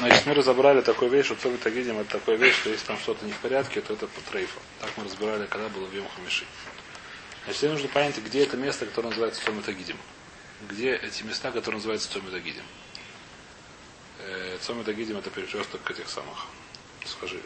Значит, 0.00 0.24
мы 0.24 0.32
разобрали 0.32 0.80
такую 0.80 1.10
вещь, 1.10 1.26
что 1.26 1.34
Цомит 1.34 1.66
Агидим 1.66 1.98
это 1.98 2.12
такая 2.12 2.36
вещь, 2.36 2.54
что 2.54 2.70
если 2.70 2.86
там 2.86 2.96
что-то 2.96 3.26
не 3.26 3.32
в 3.32 3.36
порядке, 3.36 3.82
то 3.82 3.92
это 3.92 4.06
по 4.06 4.20
трейфу. 4.30 4.58
Так 4.80 4.90
мы 4.96 5.04
разбирали, 5.04 5.44
когда 5.44 5.68
было 5.68 5.84
в 5.84 6.14
Хамиши. 6.16 6.46
Значит, 7.44 7.60
тебе 7.60 7.72
нужно 7.72 7.88
понять, 7.88 8.16
где 8.16 8.44
это 8.44 8.56
место, 8.56 8.86
которое 8.86 9.08
называется 9.08 9.44
Цомит 9.44 9.68
Агидим. 9.68 9.98
Где 10.70 10.96
эти 10.96 11.22
места, 11.22 11.50
которые 11.50 11.76
называются 11.76 12.10
Цомит 12.10 12.32
Агидим. 12.32 12.62
Э, 14.20 14.56
Цомит 14.62 14.88
Агидим 14.88 15.18
это 15.18 15.28
перекресток 15.28 15.90
этих 15.90 16.08
самых. 16.08 16.46
Скажи. 17.04 17.38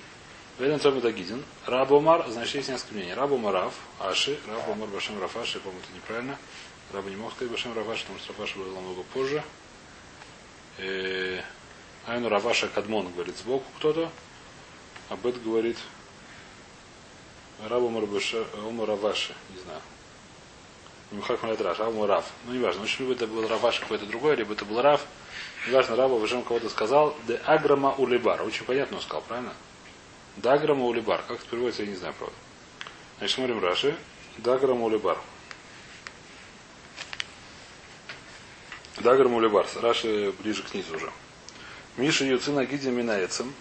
Веден 0.60 0.78
Цомит 0.78 1.04
Агидин. 1.04 1.42
Рабомар, 1.66 2.24
значит, 2.28 2.54
есть 2.54 2.68
несколько 2.68 2.94
мнений. 2.94 3.14
Рабомар 3.14 3.52
Рав, 3.52 3.74
Аши, 3.98 4.38
Рабомар 4.46 4.88
Башем 4.90 5.20
Рафаши, 5.20 5.58
по-моему, 5.58 5.82
это 5.82 5.96
неправильно. 5.96 6.38
Раба 6.92 7.10
не 7.10 7.16
мог 7.16 7.32
сказать 7.32 7.50
Башем 7.50 7.76
Рафаши, 7.76 8.02
потому 8.02 8.20
что 8.20 8.32
Рафаши 8.32 8.58
был 8.60 8.72
намного 8.72 9.02
позже. 9.02 9.42
Айну 12.06 12.28
Раваша 12.28 12.68
Кадмон 12.68 13.10
говорит 13.12 13.36
сбоку 13.36 13.64
кто-то, 13.78 14.10
а 15.08 15.16
Бет 15.16 15.42
говорит 15.42 15.78
Рабу 17.68 17.86
Умар 17.86 18.88
Раваши, 18.88 19.34
не 19.54 19.60
знаю. 19.60 19.80
Михак 21.10 21.42
Малетраш, 21.42 21.78
Рабу 21.78 22.06
Рав. 22.06 22.24
Ну, 22.46 22.54
не 22.54 22.58
важно. 22.58 22.82
Очень 22.82 23.04
либо 23.04 23.14
это 23.14 23.26
был 23.26 23.46
Раваша 23.46 23.80
какой-то 23.80 24.06
другой, 24.06 24.36
либо 24.36 24.52
это 24.54 24.64
был 24.64 24.82
Рав. 24.82 25.06
Неважно, 25.68 25.96
Раба 25.96 26.16
Важем 26.16 26.42
кого-то 26.42 26.68
сказал. 26.68 27.16
Де 27.26 27.40
Аграма 27.44 27.94
Улибар. 27.96 28.42
Очень 28.42 28.64
понятно 28.64 28.96
он 28.96 29.02
сказал, 29.02 29.22
правильно? 29.22 29.52
Даграма 30.36 30.84
Улибар. 30.84 31.22
Как 31.28 31.38
это 31.38 31.48
переводится, 31.48 31.82
я 31.82 31.88
не 31.88 31.94
знаю, 31.94 32.14
правда. 32.18 32.34
Значит, 33.18 33.36
смотрим 33.36 33.62
Раши. 33.62 33.96
Даграма 34.38 34.84
Улибар. 34.84 35.18
Даграма 38.98 39.36
Улибар. 39.36 39.66
Раши 39.80 40.34
ближе 40.40 40.62
к 40.62 40.74
низу 40.74 40.96
уже. 40.96 41.10
Миша 41.96 42.24
Юцина 42.24 42.64
Гиди 42.64 42.88
Минаецем, 42.88 43.54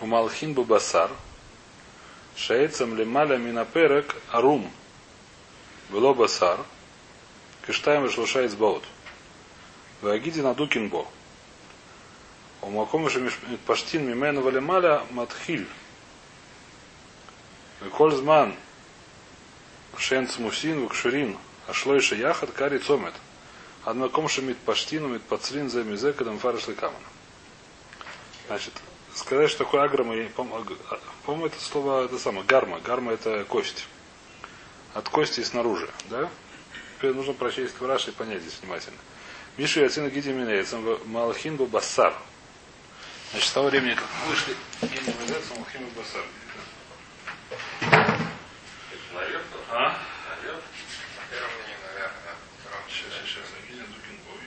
Умалхин 0.00 0.52
Бубасар, 0.52 1.12
Шаецем 2.34 2.96
Лемаля 2.96 3.36
Минаперек 3.36 4.16
Арум, 4.32 4.68
Было 5.88 6.12
Басар, 6.12 6.58
Киштаем 7.64 8.04
Вишлушаец 8.04 8.54
Баут, 8.54 8.82
Вагиди 10.02 10.42
Надукин 10.42 10.88
Бо, 10.88 11.06
Умакомыша 12.62 13.20
Паштин 13.64 14.08
Мимену 14.08 14.40
Валемаля 14.40 15.04
Матхиль, 15.12 15.68
Кользман 17.92 18.56
Шен 19.96 20.26
Цмусин 20.26 20.80
Вукшурин, 20.80 21.38
Ашлойша 21.68 22.16
Яхат 22.16 22.50
Кари 22.50 22.78
Цомет, 22.78 23.14
Однакомша 23.84 24.42
Мит 24.42 24.58
Паштину 24.58 25.06
Мит 25.06 25.22
Пацрин 25.22 25.70
Земизе 25.70 26.12
Кадам 26.12 26.40
Фараш 26.40 26.66
Лекамана. 26.66 26.98
Значит, 28.46 28.74
сказать, 29.14 29.50
что 29.50 29.64
такое 29.64 29.82
аграма, 29.82 30.14
по-моему, 30.36 31.46
это 31.46 31.60
слово, 31.60 32.04
это 32.04 32.18
самое, 32.18 32.46
гарма. 32.46 32.80
Гарма 32.80 33.12
это 33.12 33.44
кость. 33.44 33.86
От 34.94 35.08
кости 35.08 35.42
снаружи, 35.42 35.90
да? 36.08 36.30
Теперь 36.96 37.12
нужно 37.12 37.32
прочесть 37.34 37.80
Раши 37.80 38.10
и 38.10 38.12
понять 38.12 38.42
здесь 38.42 38.58
внимательно. 38.62 38.98
Мишу 39.56 39.80
Яцина 39.80 40.10
Гиди 40.10 40.30
Минейцем 40.30 40.98
Малахин 41.06 41.56
Басар. 41.56 42.14
Значит, 43.32 43.48
с 43.48 43.52
того 43.52 43.68
времени, 43.68 43.94
как 43.94 44.06
вышли 44.28 44.54
Гиди 44.82 45.10
Минейцем 45.20 45.56
Малахин 45.56 45.88
Басар. 45.96 46.24
А? 49.68 49.98
Наверх? 50.40 50.62
Сейчас, 52.88 53.12
сейчас, 53.26 53.44
Гиди 53.68 53.80
Дукин 53.80 54.16
Бой. 54.24 54.40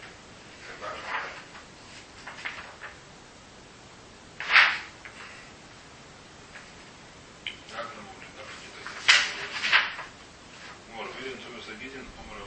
Аграма 7.73 8.09
Улибар. 8.17 8.47
Умар 10.93 11.07
Вилин, 11.19 11.37
Томас 11.37 11.67
Агидин, 11.69 12.05
Умар 12.17 12.41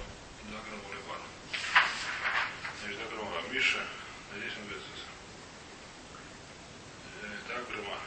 Даграма 0.50 0.84
Улибар. 0.91 1.20
Значит, 2.81 2.99
Даграма 2.99 3.43
Миша, 3.50 3.82
здесь 4.37 4.56
он 4.56 4.65
говорит, 4.65 4.82
Даграма 7.49 7.99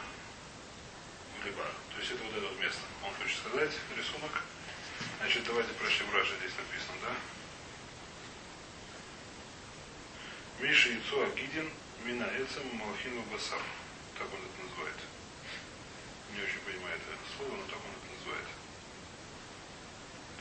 Улибар. 1.40 1.72
То 1.94 1.98
есть 2.00 2.10
это 2.12 2.22
вот 2.24 2.34
это 2.36 2.46
вот 2.46 2.58
место. 2.60 2.82
Он 3.04 3.12
хочет 3.14 3.38
сказать, 3.38 3.72
рисунок. 3.96 4.42
Значит, 5.20 5.44
давайте 5.44 5.72
прочтем 5.74 6.12
Раши, 6.12 6.34
здесь 6.40 6.52
написано, 6.58 6.98
да? 7.02 7.12
Миша 11.06 11.16
Яцу 11.16 11.22
Агидин, 11.22 11.70
Мина 12.04 12.24
Эцем, 12.24 12.66
Малхину 12.74 13.22
Басар. 13.30 13.60
Так 14.18 14.26
он 14.26 14.40
это 14.42 14.58
называет. 14.66 14.96
Не 16.34 16.42
очень 16.42 16.58
понимаю 16.66 16.96
это 16.96 17.14
слово, 17.36 17.54
но 17.54 17.62
так 17.66 17.78
он 17.78 17.94
это 17.94 18.08
называет. 18.18 18.48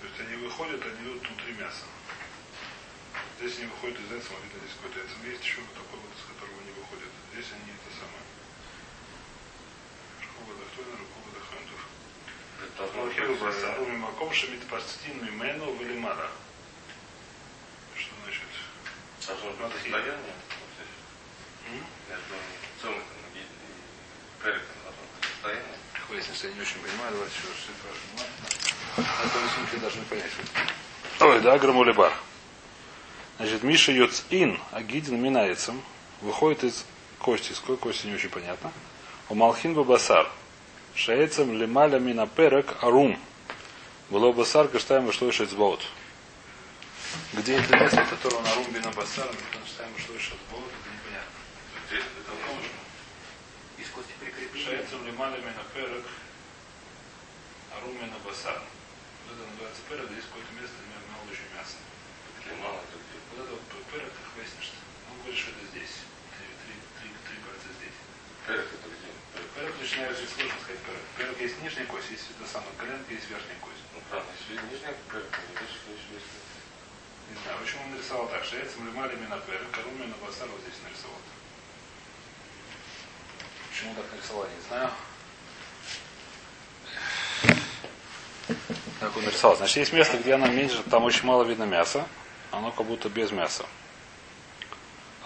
То 0.02 0.08
есть 0.08 0.20
они 0.22 0.36
выходят, 0.42 0.82
они 0.82 1.02
идут 1.06 1.28
внутри 1.28 1.54
мяса. 1.54 1.86
Здесь 3.38 3.60
они 3.60 3.68
выходят 3.68 4.00
из 4.00 4.12
этого, 4.12 4.42
видно, 4.42 4.60
здесь 4.66 4.76
какой-то 4.82 5.00
яйцо. 5.00 5.16
Есть 5.30 5.44
еще 5.44 5.62
такой 5.78 6.00
вот, 6.02 6.12
из 6.18 6.24
которого 6.34 6.58
они 6.58 6.72
выходят. 6.74 7.12
Здесь 7.34 7.50
они 7.54 7.70
это 7.70 7.90
самое. 7.94 8.26
Рукова 10.26 10.52
Дахтойна, 10.58 10.96
Рукова 10.98 11.30
Дахантур. 11.36 11.82
Малхину 12.96 13.36
Басар, 13.38 13.80
Мимаком 13.86 14.34
Шамит 14.34 14.66
Пастин 14.66 15.24
Мимену 15.24 15.76
Велимара. 15.78 16.32
Что 17.96 18.16
значит? 18.24 18.50
Состояние. 19.22 20.14
М? 20.14 20.55
Между 22.10 22.36
цумиком 22.82 23.20
и 23.34 24.44
переком 24.44 24.76
должно 24.84 25.02
быть 25.02 25.26
состояние. 25.32 25.78
Выяснится, 26.10 26.48
я 26.48 26.54
не 26.54 26.62
очень 26.62 26.80
понимаю, 26.80 27.12
давайте 27.12 27.36
еще 27.36 27.48
раз 27.48 27.58
спрашиваем. 27.80 28.26
Это 28.98 29.40
рисунки 29.44 29.76
должны 29.82 30.04
понять. 30.04 30.32
Ой, 31.20 31.42
да, 31.42 31.58
Грамулибар. 31.58 32.14
Значит, 33.38 33.64
Миша 33.64 33.92
Йоцин, 33.92 34.60
Агидин 34.72 35.22
Минайцем, 35.22 35.82
выходит 36.22 36.64
из 36.64 36.86
кости. 37.20 37.52
Из 37.52 37.60
какой 37.60 37.78
кости 37.78 38.08
не 38.08 38.16
очень 38.16 38.30
понятно. 38.30 38.72
У 39.30 39.36
Малхин 39.36 39.74
Бабасар. 39.74 40.30
Шаецем 40.94 41.54
лемаля 41.54 42.00
минаперек 42.00 42.82
арум. 42.82 43.20
Было 44.10 44.32
басар, 44.32 44.68
каштаем 44.70 45.06
вышло 45.06 45.32
шецбоут. 45.32 45.82
Где 47.34 47.58
это 47.58 47.76
место, 47.78 48.06
которое 48.06 48.42
на 48.42 48.56
румбе 48.56 48.80
на 48.80 48.92
басар, 48.92 49.28
каштаем 49.52 49.92
вышло 49.94 50.18
шецбоут, 50.20 50.72
это 50.72 50.90
непонятно. 50.94 51.36
Здесь 51.90 52.04
это 52.22 52.32
нужно. 52.48 52.70
Из 53.78 53.90
кости 53.90 54.14
Шаецем 54.76 55.08
лемаля 55.08 55.40
минаперек 55.40 56.04
арум 57.72 57.96
на 57.96 58.20
басар. 58.28 58.60
Вот 58.60 59.40
это 59.40 59.48
называется 59.48 59.80
перек, 59.88 60.12
здесь 60.12 60.28
какое-то 60.28 60.52
место, 60.60 60.76
еще 61.32 61.48
мяса. 61.56 61.80
Где 62.44 62.52
мало, 62.60 62.84
это 62.84 63.00
где. 63.00 63.16
Вот 63.32 63.40
это 63.40 63.56
вот 63.56 63.64
перек, 63.88 64.12
как 64.12 64.28
выяснишь, 64.36 64.76
он 65.08 65.16
говорит, 65.24 65.40
что 65.40 65.56
это 65.56 65.64
здесь. 65.72 65.96
Три, 66.36 66.52
три, 66.60 66.76
три, 67.00 67.08
три 67.24 67.36
пальца 67.48 67.72
здесь. 67.72 67.96
Перек 68.44 68.68
это 68.68 68.88
где? 68.92 69.12
Перек 69.56 69.76
начинает 69.80 70.12
жить 70.20 70.36
сложно 70.36 70.60
сказать 70.60 70.84
перек. 70.84 71.04
Перек 71.16 71.38
есть 71.40 71.56
нижняя 71.64 71.88
кость, 71.88 72.12
есть 72.12 72.28
это 72.36 72.44
самое 72.44 72.76
коленка, 72.76 73.16
есть 73.16 73.32
верхняя 73.32 73.60
кость. 73.64 73.84
Ну, 73.96 74.04
правда, 74.12 74.28
если 74.28 74.60
нижняя 74.60 74.92
перек, 75.08 75.32
то 75.32 75.40
здесь 75.56 75.72
есть 75.88 76.08
есть. 76.20 76.32
Не 77.32 77.40
знаю, 77.40 77.64
почему 77.64 77.80
он 77.88 77.96
нарисовал 77.96 78.28
так. 78.28 78.44
Шаецем 78.44 78.84
лимали 78.84 79.16
на 79.24 79.40
перек, 79.40 79.72
коруми 79.72 80.04
на 80.04 80.20
басар 80.20 80.52
вот 80.52 80.60
здесь 80.68 80.84
нарисовал. 80.84 81.24
Почему 83.76 83.94
так 83.96 84.06
нарисовал, 84.10 84.46
я 84.46 84.50
не 84.56 84.68
знаю. 84.70 84.90
Так 89.02 89.18
он 89.18 89.26
нарисовал. 89.26 89.58
Значит, 89.58 89.76
есть 89.76 89.92
место, 89.92 90.18
где 90.18 90.34
она 90.34 90.48
меньше, 90.48 90.82
там 90.84 91.04
очень 91.04 91.26
мало 91.26 91.44
видно 91.44 91.66
мяса. 91.66 92.08
Оно 92.52 92.72
как 92.72 92.86
будто 92.86 93.10
без 93.10 93.32
мяса. 93.32 93.66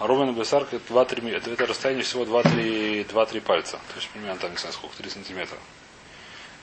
А 0.00 0.06
Рубин 0.08 0.34
Бесар 0.34 0.62
это 0.64 0.78
2-3 0.78 1.30
это, 1.36 1.64
расстояние 1.64 2.02
всего 2.02 2.24
2-3 2.24 3.40
пальца. 3.40 3.76
То 3.76 3.96
есть 3.96 4.08
примерно 4.08 4.40
там, 4.40 4.50
не 4.50 4.56
знаю, 4.56 4.72
сколько, 4.72 4.96
3 4.96 5.10
сантиметра. 5.10 5.58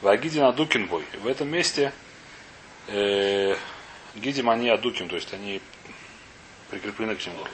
В 0.01 0.09
Агиде 0.09 0.41
на 0.41 0.51
Дукинбой. 0.51 1.05
В 1.21 1.27
этом 1.27 1.47
месте 1.47 1.93
э, 2.87 3.55
гидим 4.13 4.49
они 4.49 4.69
адуким, 4.69 5.07
то 5.07 5.15
есть 5.15 5.33
они 5.33 5.61
прикреплены 6.69 7.15
к 7.15 7.25
нему. 7.25 7.45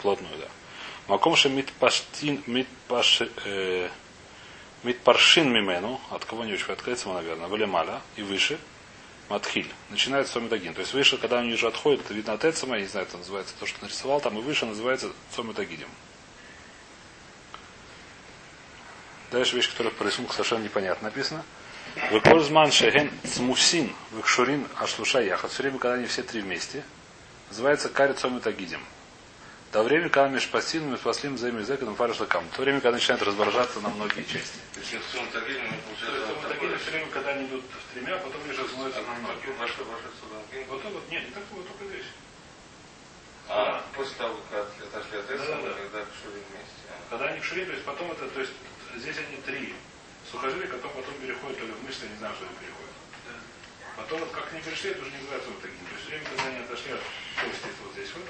Плотную, 0.00 0.38
да. 0.38 0.48
Макомша 1.08 1.48
митпаштин, 1.48 2.42
митпаш, 2.46 3.22
митпаршин 4.82 5.52
мимену, 5.52 6.00
от 6.10 6.24
кого 6.24 6.44
не 6.44 6.54
очень 6.54 6.72
открыться, 6.72 7.08
наверное, 7.08 7.46
валималя 7.46 8.00
и 8.16 8.22
выше, 8.22 8.58
матхиль. 9.28 9.70
Начинается 9.90 10.34
сомитагин. 10.34 10.74
То 10.74 10.80
есть 10.80 10.94
выше, 10.94 11.16
когда 11.16 11.38
они 11.38 11.54
уже 11.54 11.68
отходят, 11.68 12.00
это 12.00 12.12
видно 12.12 12.32
от 12.32 12.44
Эцема, 12.44 12.74
я 12.76 12.82
не 12.82 12.88
знаю, 12.88 13.06
это 13.06 13.18
называется 13.18 13.54
то, 13.58 13.66
что 13.66 13.82
нарисовал, 13.82 14.20
там 14.20 14.36
и 14.38 14.42
выше 14.42 14.66
называется 14.66 15.12
сомитагидим. 15.34 15.88
Дальше 19.30 19.56
вещь, 19.56 19.70
которая 19.70 19.92
по 19.92 20.02
рисунку 20.02 20.32
совершенно 20.32 20.64
непонятно 20.64 21.08
написана. 21.08 21.44
Выкользман 22.10 22.72
шеген 22.72 23.10
цмусин 23.24 23.94
выкшурин 24.10 24.66
ашлуша 24.78 25.20
яхат. 25.20 25.50
Все 25.52 25.62
время, 25.62 25.78
когда 25.78 25.94
они 25.94 26.06
все 26.06 26.22
три 26.22 26.40
вместе, 26.40 26.84
называется 27.48 27.88
карицом 27.88 28.38
и. 28.38 28.80
До 29.72 29.82
времени, 29.82 30.08
когда 30.08 30.28
межпасим, 30.28 30.90
межпаслим, 30.90 31.36
за 31.36 31.48
языком, 31.48 31.96
фарш 31.96 32.20
лакам. 32.20 32.44
То 32.54 32.62
время, 32.62 32.80
когда 32.80 32.92
начинает 32.92 33.22
разворажаться 33.22 33.80
на 33.80 33.88
многие 33.90 34.22
части. 34.22 34.58
То 34.72 34.80
есть 34.80 34.94
в 34.94 35.10
сумме 35.10 35.28
тагиле 35.32 35.60
мы 35.62 35.68
То 35.68 35.74
есть 35.76 36.26
получается... 36.26 36.48
такие 36.48 36.76
все 36.78 36.90
время, 36.90 37.06
когда 37.10 37.30
они 37.30 37.46
идут 37.46 37.64
в 37.64 37.94
тремя, 37.94 38.14
а 38.14 38.18
потом 38.18 38.40
лишь 38.46 38.58
размываются 38.58 39.02
на 39.02 39.14
многие. 39.14 39.50
Ваши, 39.58 39.84
ваши 39.84 40.08
суда. 40.20 40.38
Вот 40.68 40.80
это 40.80 40.88
вот, 40.88 41.10
нет, 41.10 41.24
не 41.24 41.30
такое, 41.34 41.62
только 41.64 41.84
здесь. 41.92 42.06
А, 43.48 43.84
после 43.94 44.14
того, 44.16 44.40
как 44.50 44.66
отошли 44.66 45.18
от 45.18 45.30
этого, 45.30 45.74
когда 45.74 45.98
шли 46.14 46.40
вместе. 46.50 46.82
Когда 47.10 47.24
они 47.26 47.40
шли, 47.42 47.64
то 47.64 47.72
есть 47.72 47.84
потом 47.84 48.10
это, 48.12 48.28
то 48.28 48.40
есть 48.40 48.52
здесь 48.96 49.16
они 49.18 49.36
три 49.46 49.74
сухожилия, 50.30 50.66
потом 50.66 50.90
потом 50.94 51.14
переходят 51.22 51.58
то 51.58 51.66
ли 51.66 51.72
в 51.72 51.82
мышцы, 51.84 52.04
я 52.06 52.10
не 52.10 52.18
знаю, 52.18 52.34
что 52.34 52.46
они 52.46 52.54
переходят. 52.58 52.96
Потом 53.96 54.20
вот 54.20 54.30
как 54.30 54.52
они 54.52 54.60
пришли, 54.60 54.90
это 54.90 55.02
уже 55.02 55.10
не 55.10 55.18
называется 55.18 55.50
вот 55.50 55.62
таким. 55.62 55.84
То 55.86 55.94
есть 55.94 56.02
все 56.02 56.10
время, 56.10 56.24
когда 56.26 56.44
они 56.50 56.58
отошли 56.64 56.92
от 56.92 57.02
кости 57.38 57.68
вот 57.82 57.92
здесь 57.94 58.12
вот, 58.14 58.28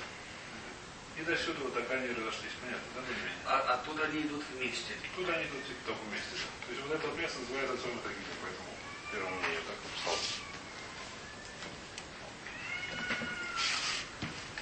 и 1.16 1.22
до 1.24 1.34
сюда 1.34 1.60
вот 1.64 1.74
так 1.74 1.90
они 1.90 2.08
разошлись. 2.12 2.52
Понятно, 2.60 2.88
да, 2.94 3.00
более-менее? 3.00 3.40
А 3.48 3.56
оттуда 3.80 3.95
они 4.06 4.22
идут 4.22 4.42
вместе. 4.54 4.94
Тут 5.16 5.28
они 5.28 5.44
типа 5.44 5.86
только 5.86 6.00
вместе. 6.08 6.30
Да. 6.32 6.66
То 6.66 6.72
есть 6.72 6.82
вот 6.86 6.92
это 6.92 7.06
место 7.20 7.38
называется 7.40 7.74
отцом 7.74 7.98
Тагиля, 7.98 8.34
поэтому 8.42 8.68
первому 9.12 9.36
мнению 9.36 9.62
так 9.66 9.76
написал. 9.84 10.16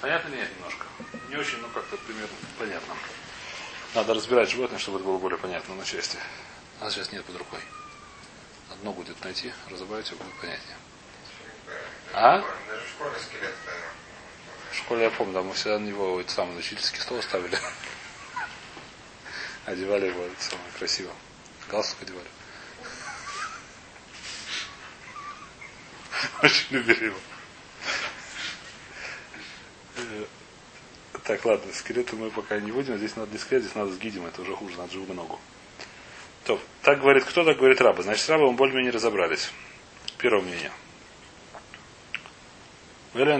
Понятно 0.01 0.29
ли 0.29 0.37
нет 0.37 0.49
немножко? 0.55 0.85
Не 1.29 1.35
очень, 1.37 1.57
но 1.59 1.67
как-то 1.69 1.97
примерно 1.97 2.35
понятно. 2.59 2.95
Надо 3.93 4.13
разбирать 4.13 4.49
животное, 4.49 4.79
чтобы 4.79 4.97
это 4.97 5.07
было 5.07 5.17
более 5.17 5.37
понятно 5.37 5.75
на 5.75 5.85
части. 5.85 6.17
А 6.81 6.89
сейчас 6.89 7.11
нет 7.11 7.23
под 7.25 7.37
рукой. 7.37 7.59
Одно 8.71 8.91
будет 8.93 9.23
найти, 9.23 9.53
разобрать 9.69 10.09
его 10.09 10.23
будет 10.23 10.35
понятнее. 10.39 10.77
А? 12.13 12.43
Даже 12.67 12.85
в 12.85 12.89
школе 12.89 13.15
скелет 13.19 13.53
стоял. 13.63 13.89
В 14.71 14.75
школе 14.75 15.03
я 15.03 15.11
помню, 15.11 15.33
да, 15.33 15.41
мы 15.41 15.53
всегда 15.53 15.79
на 15.79 15.85
него 15.85 16.19
этот 16.19 16.31
самый 16.31 16.57
учительский 16.59 16.99
стол 16.99 17.21
ставили. 17.21 17.57
Одевали 19.65 20.07
его 20.07 20.23
самое 20.39 20.69
красиво. 20.77 21.11
Галстук 21.69 22.03
одевали. 22.03 22.27
Очень 26.43 26.77
любили 26.77 27.05
его. 27.05 27.17
Так, 31.23 31.43
ладно, 31.43 31.73
скелеты 31.73 32.15
мы 32.15 32.29
пока 32.29 32.59
не 32.59 32.71
будем. 32.71 32.97
Здесь 32.97 33.15
надо 33.15 33.31
не 33.31 33.39
скелет, 33.39 33.63
здесь 33.63 33.75
надо 33.75 33.91
с 33.91 33.97
гидем. 33.97 34.27
Это 34.27 34.43
уже 34.43 34.55
хуже, 34.55 34.77
надо 34.77 34.93
живую 34.93 35.15
ногу. 35.15 35.39
То, 36.43 36.59
так 36.83 36.99
говорит 36.99 37.25
кто, 37.25 37.43
так 37.43 37.57
говорит 37.57 37.81
раба. 37.81 38.03
Значит, 38.03 38.29
рабы 38.29 38.51
мы 38.51 38.53
более-менее 38.53 38.91
разобрались. 38.91 39.51
Первое 40.19 40.43
мнение. 40.43 40.71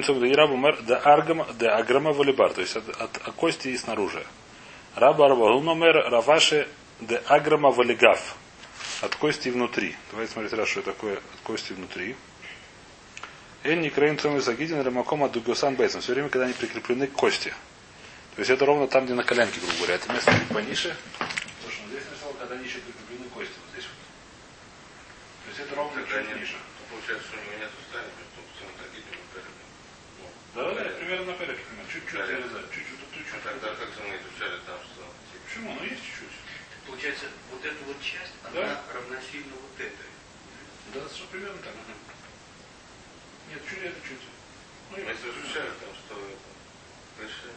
Цум 0.04 0.20
да 0.20 0.28
ирабу 0.28 0.56
мэр 0.56 0.82
да 0.82 0.98
аргама 0.98 1.48
да 1.54 1.78
аграма 1.78 2.14
валибар. 2.14 2.54
То 2.54 2.62
есть 2.62 2.76
от, 2.76 2.90
от, 2.90 3.18
от 3.18 3.36
кости 3.36 3.68
и 3.68 3.78
снаружи. 3.78 4.26
Раба 4.96 5.28
мэр 5.28 6.10
раваши 6.10 6.68
да 7.02 7.22
аграма 7.28 7.72
валигав. 7.72 8.36
От 9.02 9.16
кости 9.16 9.50
внутри. 9.50 9.96
Давайте 10.12 10.34
смотреть 10.34 10.54
раз, 10.54 10.70
что 10.70 10.82
такое 10.82 11.18
от 11.18 11.40
кости 11.44 11.74
внутри. 11.74 12.16
Энни 13.64 13.90
крейн 13.90 14.18
цум 14.18 14.40
загидин 14.40 14.82
рамакома 14.82 15.28
дугосан 15.28 15.76
бейсом. 15.76 16.02
Все 16.02 16.14
время, 16.14 16.30
когда 16.30 16.46
они 16.46 16.54
прикреплены 16.54 17.08
к 17.08 17.12
кости. 17.12 17.54
То 18.36 18.40
есть 18.40 18.52
это 18.52 18.66
ровно 18.66 18.88
там, 18.88 19.06
где 19.06 19.14
на 19.14 19.24
коленке, 19.24 19.60
грубо 19.60 19.76
говоря. 19.78 19.96
Это 19.96 20.12
место 20.14 20.32
чуть 20.32 20.48
пониже. 20.48 20.96
Слушай, 21.64 21.82
ну 21.84 21.92
здесь 21.92 22.06
нарисовал, 22.08 22.34
когда 22.36 22.56
они 22.56 22.64
еще 22.64 22.80
прикреплены 22.80 23.28
к 23.30 23.34
кости. 23.34 23.56
Вот 23.60 23.72
здесь 23.74 23.88
вот. 23.90 24.00
То 25.44 25.48
есть 25.50 25.60
это 25.60 25.76
ровно 25.76 26.02
чуть 26.04 26.30
нет, 26.30 26.40
ниже. 26.40 26.56
то 26.56 26.82
получается, 26.92 27.28
что 27.28 27.36
у 27.36 27.42
него 27.44 27.56
нет 27.60 27.72
устали, 27.80 28.08
и 28.12 29.02
перед. 29.02 29.44
Ну, 30.20 30.28
Да, 30.56 30.62
да, 30.72 30.90
примерно 31.00 31.26
на 31.26 31.34
перек, 31.34 31.60
примерно. 31.60 31.92
Чуть-чуть 31.92 32.28
зарезать. 32.28 32.68
Чуть-чуть, 32.76 33.00
тут 33.00 33.10
ну, 33.12 33.18
чуть-чуть. 33.18 33.44
тогда 33.44 33.68
как 33.72 33.90
же 33.96 34.00
мы 34.04 34.14
изучали 34.20 34.58
там, 34.68 34.80
что 34.84 35.02
типа, 35.32 35.46
Почему? 35.66 35.80
Ну 35.80 35.84
есть 35.84 36.04
чуть-чуть. 36.04 36.38
Получается, 36.86 37.26
вот 37.52 37.66
эта 37.66 37.84
вот 37.86 38.00
часть, 38.02 38.34
Да. 38.44 38.50
она 38.62 38.82
равносильна 38.94 39.54
вот 39.56 39.80
этой. 39.80 40.10
Да, 40.94 41.10
что 41.10 41.26
примерно 41.28 41.58
так. 41.64 41.74
Нет, 43.50 43.62
чуть 43.68 43.82
это 43.82 44.00
чуть. 44.08 44.22
Ну, 44.92 44.98
мы 44.98 45.12
изучали 45.12 45.70
там, 45.82 45.90
что 46.06 46.14
это, 46.22 46.38
выше. 47.18 47.50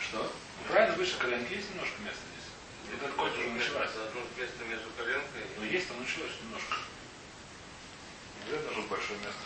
Что? 0.00 0.18
Ну, 0.22 0.68
правильно, 0.68 0.96
выше 0.96 1.16
коленки 1.16 1.54
есть 1.54 1.70
немножко 1.70 1.96
места 2.02 2.20
здесь. 2.36 3.00
Это 3.00 3.12
кость 3.12 3.38
уже 3.38 3.48
началась. 3.50 3.90
Одно 3.96 4.20
место 4.36 4.64
между 4.64 4.90
коленкой 4.90 5.42
Но 5.56 5.64
есть, 5.64 5.88
там 5.88 5.98
началось 6.00 6.32
немножко. 6.44 6.76
Не 8.44 8.52
это 8.52 8.68
даже 8.68 8.82
большое 8.88 9.18
место. 9.20 9.44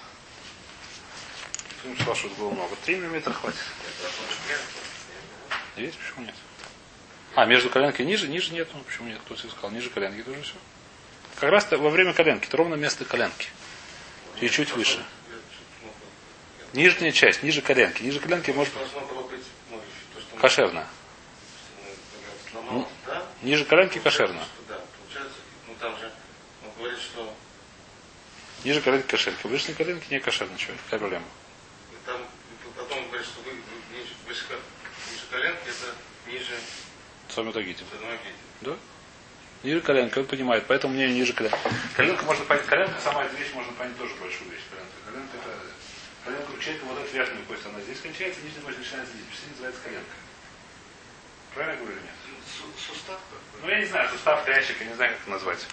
Ты 1.82 1.94
сказал, 1.94 2.14
что 2.16 2.28
было 2.30 2.50
много. 2.50 2.74
Три 2.84 2.96
миллиметра 2.96 3.32
хватит. 3.32 3.60
Есть? 5.76 5.98
Почему 5.98 6.26
нет? 6.26 6.34
А, 7.36 7.44
между 7.44 7.68
коленкой 7.68 8.06
ниже? 8.06 8.28
Ниже 8.28 8.52
нет. 8.54 8.66
Ну, 8.72 8.80
почему 8.80 9.08
нет? 9.08 9.20
Кто 9.24 9.34
тебе 9.34 9.50
сказал? 9.50 9.70
Ниже 9.70 9.90
коленки 9.90 10.22
тоже 10.22 10.40
все. 10.42 10.54
Как 11.38 11.50
раз 11.50 11.70
во 11.70 11.90
время 11.90 12.14
коленки. 12.14 12.46
Это 12.46 12.56
ровно 12.56 12.76
место 12.76 13.04
коленки. 13.04 13.50
И 14.40 14.48
чуть 14.48 14.72
выше. 14.72 15.04
Нижняя 16.72 17.12
часть, 17.12 17.42
ниже 17.42 17.60
коленки. 17.60 18.02
Ниже 18.02 18.20
коленки 18.20 18.50
может 18.52 18.72
быть 18.74 18.82
кошерно. 20.40 20.86
Ниже 23.42 23.64
коленки 23.66 23.98
кошерно. 23.98 24.42
Ниже 28.64 28.80
коленки 28.80 29.06
кошелька. 29.06 29.46
Выше 29.48 29.74
коленки 29.74 30.06
не 30.12 30.20
кошерно. 30.20 30.56
Чего? 30.56 30.74
Какая 30.84 31.00
проблема? 31.00 31.26
там 32.06 32.20
потом 32.76 32.98
он 32.98 33.08
говорит, 33.08 33.26
что 33.26 33.40
вы, 33.42 33.50
вы 33.50 33.98
ниже, 33.98 34.14
выше, 34.26 34.44
ко- 34.48 34.54
ниже 35.12 35.24
коленки, 35.30 35.68
это 35.68 35.94
ниже 36.32 36.56
Сами 37.36 37.52
тагите. 37.52 37.84
ноги. 37.92 38.34
Да? 38.62 38.76
Ниже 39.62 39.82
коленка, 39.82 40.20
он 40.20 40.24
понимает, 40.24 40.64
поэтому 40.66 40.94
мне 40.94 41.06
ниже 41.12 41.34
коленка. 41.34 41.58
Коленка 41.94 42.24
можно 42.24 42.42
понять, 42.46 42.64
коленка 42.64 42.98
сама 43.04 43.24
эта 43.24 43.36
вещь 43.36 43.52
можно 43.52 43.72
понять 43.74 43.98
тоже 43.98 44.14
большую 44.14 44.50
вещь. 44.50 44.62
Коленка, 44.70 44.94
коленка 45.04 45.36
это 45.36 45.60
коленка 46.24 46.50
у 46.56 46.58
человека, 46.58 46.84
вот 46.86 46.98
эта 46.98 47.12
верхняя 47.14 47.44
кость, 47.44 47.66
она 47.66 47.80
здесь 47.82 48.00
кончается, 48.00 48.40
нижняя 48.40 48.64
кость 48.64 48.78
начинается 48.78 49.12
здесь. 49.12 49.26
Все 49.36 49.50
называется 49.50 49.80
коленка. 49.84 50.16
Правильно 51.54 51.72
я 51.74 51.78
говорю 51.84 51.96
или 51.98 52.04
нет? 52.04 52.16
Су- 52.56 52.92
Сустав. 52.94 53.20
Ну 53.62 53.68
я 53.68 53.80
не 53.80 53.84
знаю, 53.86 54.08
сустав, 54.08 54.44
хрящик, 54.46 54.76
я 54.80 54.86
не 54.86 54.94
знаю, 54.94 55.12
как 55.12 55.20
это 55.20 55.30
назвать. 55.30 55.66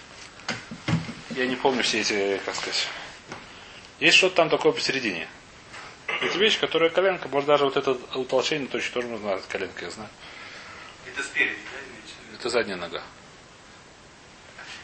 Я 1.30 1.46
не 1.46 1.56
помню 1.56 1.82
все 1.82 2.00
эти, 2.02 2.40
как 2.44 2.54
сказать. 2.56 2.88
Есть 4.00 4.18
что-то 4.18 4.36
там 4.36 4.50
такое 4.50 4.72
посередине. 4.72 5.28
Это 6.20 6.36
вещь, 6.36 6.58
которая 6.60 6.90
коленка, 6.90 7.28
может 7.28 7.46
даже 7.46 7.64
вот 7.64 7.78
это 7.78 7.92
утолщение 8.18 8.68
точно 8.68 8.92
тоже 8.92 9.08
можно 9.08 9.28
назвать 9.30 9.48
коленкой, 9.48 9.84
я 9.84 9.90
знаю. 9.90 10.10
Это 11.14 11.22
спереди, 11.22 11.58
да, 11.72 11.78
имеется 11.78 12.14
в 12.16 12.26
виду? 12.26 12.36
Это 12.38 12.48
задняя 12.50 12.76
нога. 12.76 13.02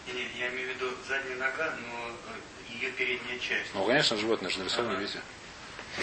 Не, 0.06 0.12
не, 0.12 0.28
я 0.38 0.48
имею 0.48 0.68
в 0.68 0.74
виду 0.76 0.90
задняя 1.08 1.36
нога, 1.36 1.76
но 1.82 2.12
ее 2.68 2.90
передняя 2.92 3.38
часть. 3.38 3.74
Ну, 3.74 3.84
конечно, 3.84 4.16
животное 4.16 4.48
же 4.48 4.60
нарисовано, 4.60 4.96
видите. 4.98 5.20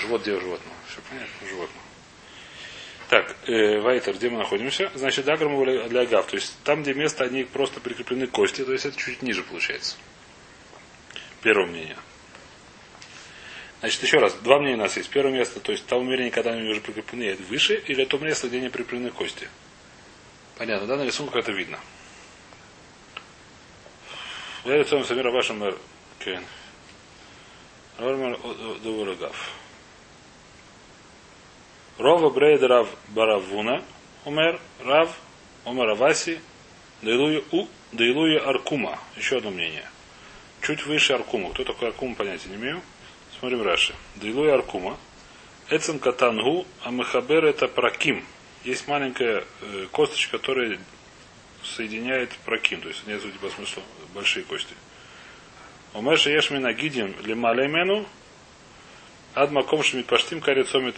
Живот 0.01 0.22
где 0.22 0.34
у 0.34 0.41
животного? 0.41 0.75
Все 0.89 1.00
понятно, 1.10 1.48
животное. 1.48 1.81
Так, 3.10 3.36
э, 3.48 3.79
Вайтер, 3.79 4.15
где 4.15 4.29
мы 4.29 4.39
находимся? 4.39 4.91
Значит, 4.93 5.24
даграм 5.24 5.63
для 5.63 6.01
агав. 6.01 6.27
То 6.27 6.36
есть 6.36 6.53
там, 6.65 6.84
где 6.84 6.93
место, 6.93 7.24
они 7.24 7.46
просто 7.46 7.79
прикреплены 7.79 8.27
к 8.27 8.31
кости, 8.31 8.65
то 8.65 8.74
есть 8.74 8.86
это 8.86 8.98
чуть 8.98 9.22
ниже 9.22 9.43
получается. 9.43 9.96
Первое 11.41 11.67
мнение. 11.67 11.96
Значит, 13.79 14.03
еще 14.03 14.17
раз, 14.17 14.34
два 14.34 14.60
мнения 14.60 14.75
у 14.75 14.81
нас 14.81 14.98
есть. 14.98 15.10
Первое 15.10 15.31
место, 15.31 15.62
то 15.62 15.72
есть 15.72 15.86
там 15.86 16.00
умерение, 16.00 16.31
когда 16.31 16.51
они 16.51 16.67
уже 16.67 16.81
прикреплены, 16.81 17.24
это 17.24 17.43
выше, 17.43 17.81
или 17.88 18.03
то 18.03 18.17
место, 18.17 18.50
где 18.50 18.57
они 18.57 18.67
прикреплены 18.67 19.12
к 19.12 19.13
кости. 19.13 19.48
Понятно, 20.57 20.87
да, 20.87 20.95
на 20.97 21.05
рисунках 21.05 21.35
это 21.37 21.51
видно. 21.51 21.79
Я 24.65 24.77
лицом 24.77 25.03
Самира 25.05 25.31
вашим 25.31 25.59
мэр. 25.59 25.77
Кен. 26.19 26.43
Рормер 27.97 28.39
Довурагав. 28.81 29.51
Рова 31.97 32.29
Брейд 32.29 32.63
Рав 32.63 32.87
Баравуна, 33.09 33.83
Умер 34.25 34.59
Рав, 34.83 35.15
Умер 35.65 35.89
Аваси, 35.91 36.39
Дейлуя 37.01 37.41
У, 37.51 37.67
Дейлуя 37.91 38.47
Аркума. 38.47 38.99
Еще 39.15 39.37
одно 39.37 39.51
мнение. 39.51 39.87
Чуть 40.61 40.85
выше 40.85 41.13
Аркума. 41.13 41.51
Кто 41.51 41.63
такой 41.63 41.89
Аркума, 41.89 42.15
понятия 42.15 42.49
не 42.49 42.55
имею. 42.55 42.81
Смотрим 43.39 43.61
Раши. 43.61 43.93
Дейлуя 44.15 44.55
Аркума. 44.55 44.97
Эцем 45.69 45.99
Катангу, 45.99 46.65
а 46.83 46.91
Мехабер 46.91 47.45
это 47.45 47.67
Праким. 47.67 48.25
Есть 48.67 48.86
маленькая 48.86 49.45
э, 49.62 49.88
косточка, 49.93 50.38
которая 50.38 50.77
соединяет 51.63 52.31
проким, 52.43 52.81
то 52.81 52.89
есть 52.89 53.07
нет 53.07 53.24
у 53.24 53.31
тебя 53.31 53.50
смысла 53.50 53.81
большие 54.13 54.43
кости. 54.43 54.75
Умеша 55.93 56.29
ешмина 56.31 56.74
гидим 56.74 57.15
лималеймену, 57.24 58.05
ад 59.36 59.51
маком 59.51 59.83
шмит 59.83 60.07
паштим 60.07 60.41
карицомит, 60.41 60.97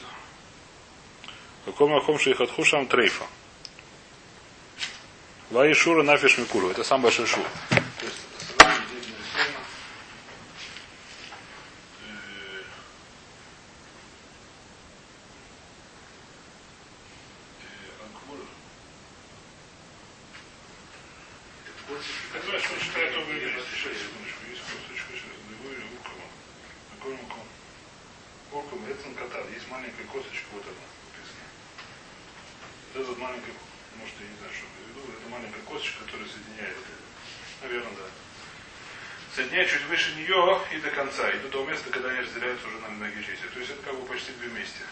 каком 1.65 1.91
маком 1.91 2.17
шихатхушам 2.17 2.87
трейфа. 2.87 3.27
Ваи 5.51 5.73
шура 5.73 6.01
нафиш 6.01 6.39
микуру. 6.39 6.71
Это 6.71 6.83
самый 6.83 7.03
большой 7.03 7.27
шур. 7.27 7.45
То 7.69 8.05
есть, 8.07 8.17
сравнение 8.57 8.97
здесь 9.03 9.13
нарисовано. 9.37 9.65
Э, 12.01 12.63
Так 22.33 22.43
значит, 22.45 22.71
он 22.71 22.79
считает 22.79 23.17
оба 23.17 23.25
вместе. 23.25 23.61
Сейчас, 23.73 23.97
секундочку. 23.97 24.41
Есть 24.49 24.61
косточка, 24.69 25.09
сейчас. 25.09 25.33
Его 25.49 25.67
или 25.73 25.85
уркова. 25.97 26.25
Какой 26.93 27.13
муком? 27.17 27.45
Уркова. 28.51 28.85
Это 28.87 29.09
катар. 29.17 29.43
Есть 29.53 29.67
маленькая 29.69 30.05
косточка, 30.05 30.47
вот 30.53 30.63
она 30.69 30.85
написана. 30.85 31.45
Вот 32.93 33.01
эта 33.01 33.19
маленькая, 33.19 33.53
может, 33.97 34.15
я 34.21 34.27
не 34.29 34.37
знаю, 34.37 34.53
что 34.53 34.65
я 34.69 34.81
веду. 34.87 35.01
Это 35.09 35.25
маленькая 35.29 35.63
косточка, 35.65 36.05
которая 36.05 36.27
соединяет. 36.29 36.77
Наверное, 37.61 37.95
да. 37.97 38.07
Соединяет 39.35 39.69
чуть 39.69 39.85
выше 39.89 40.15
нее 40.15 40.61
и 40.71 40.77
до 40.77 40.91
конца. 40.91 41.29
И 41.31 41.39
до 41.39 41.49
того 41.49 41.65
места, 41.65 41.89
когда 41.89 42.09
они 42.09 42.21
разделяются 42.21 42.67
уже 42.67 42.77
на 42.79 42.89
многие 42.89 43.23
части. 43.25 43.49
То 43.49 43.59
есть 43.59 43.71
это 43.71 43.81
как 43.81 43.95
бы 43.97 44.05
почти 44.05 44.31
две 44.37 44.49
вместе. 44.49 44.85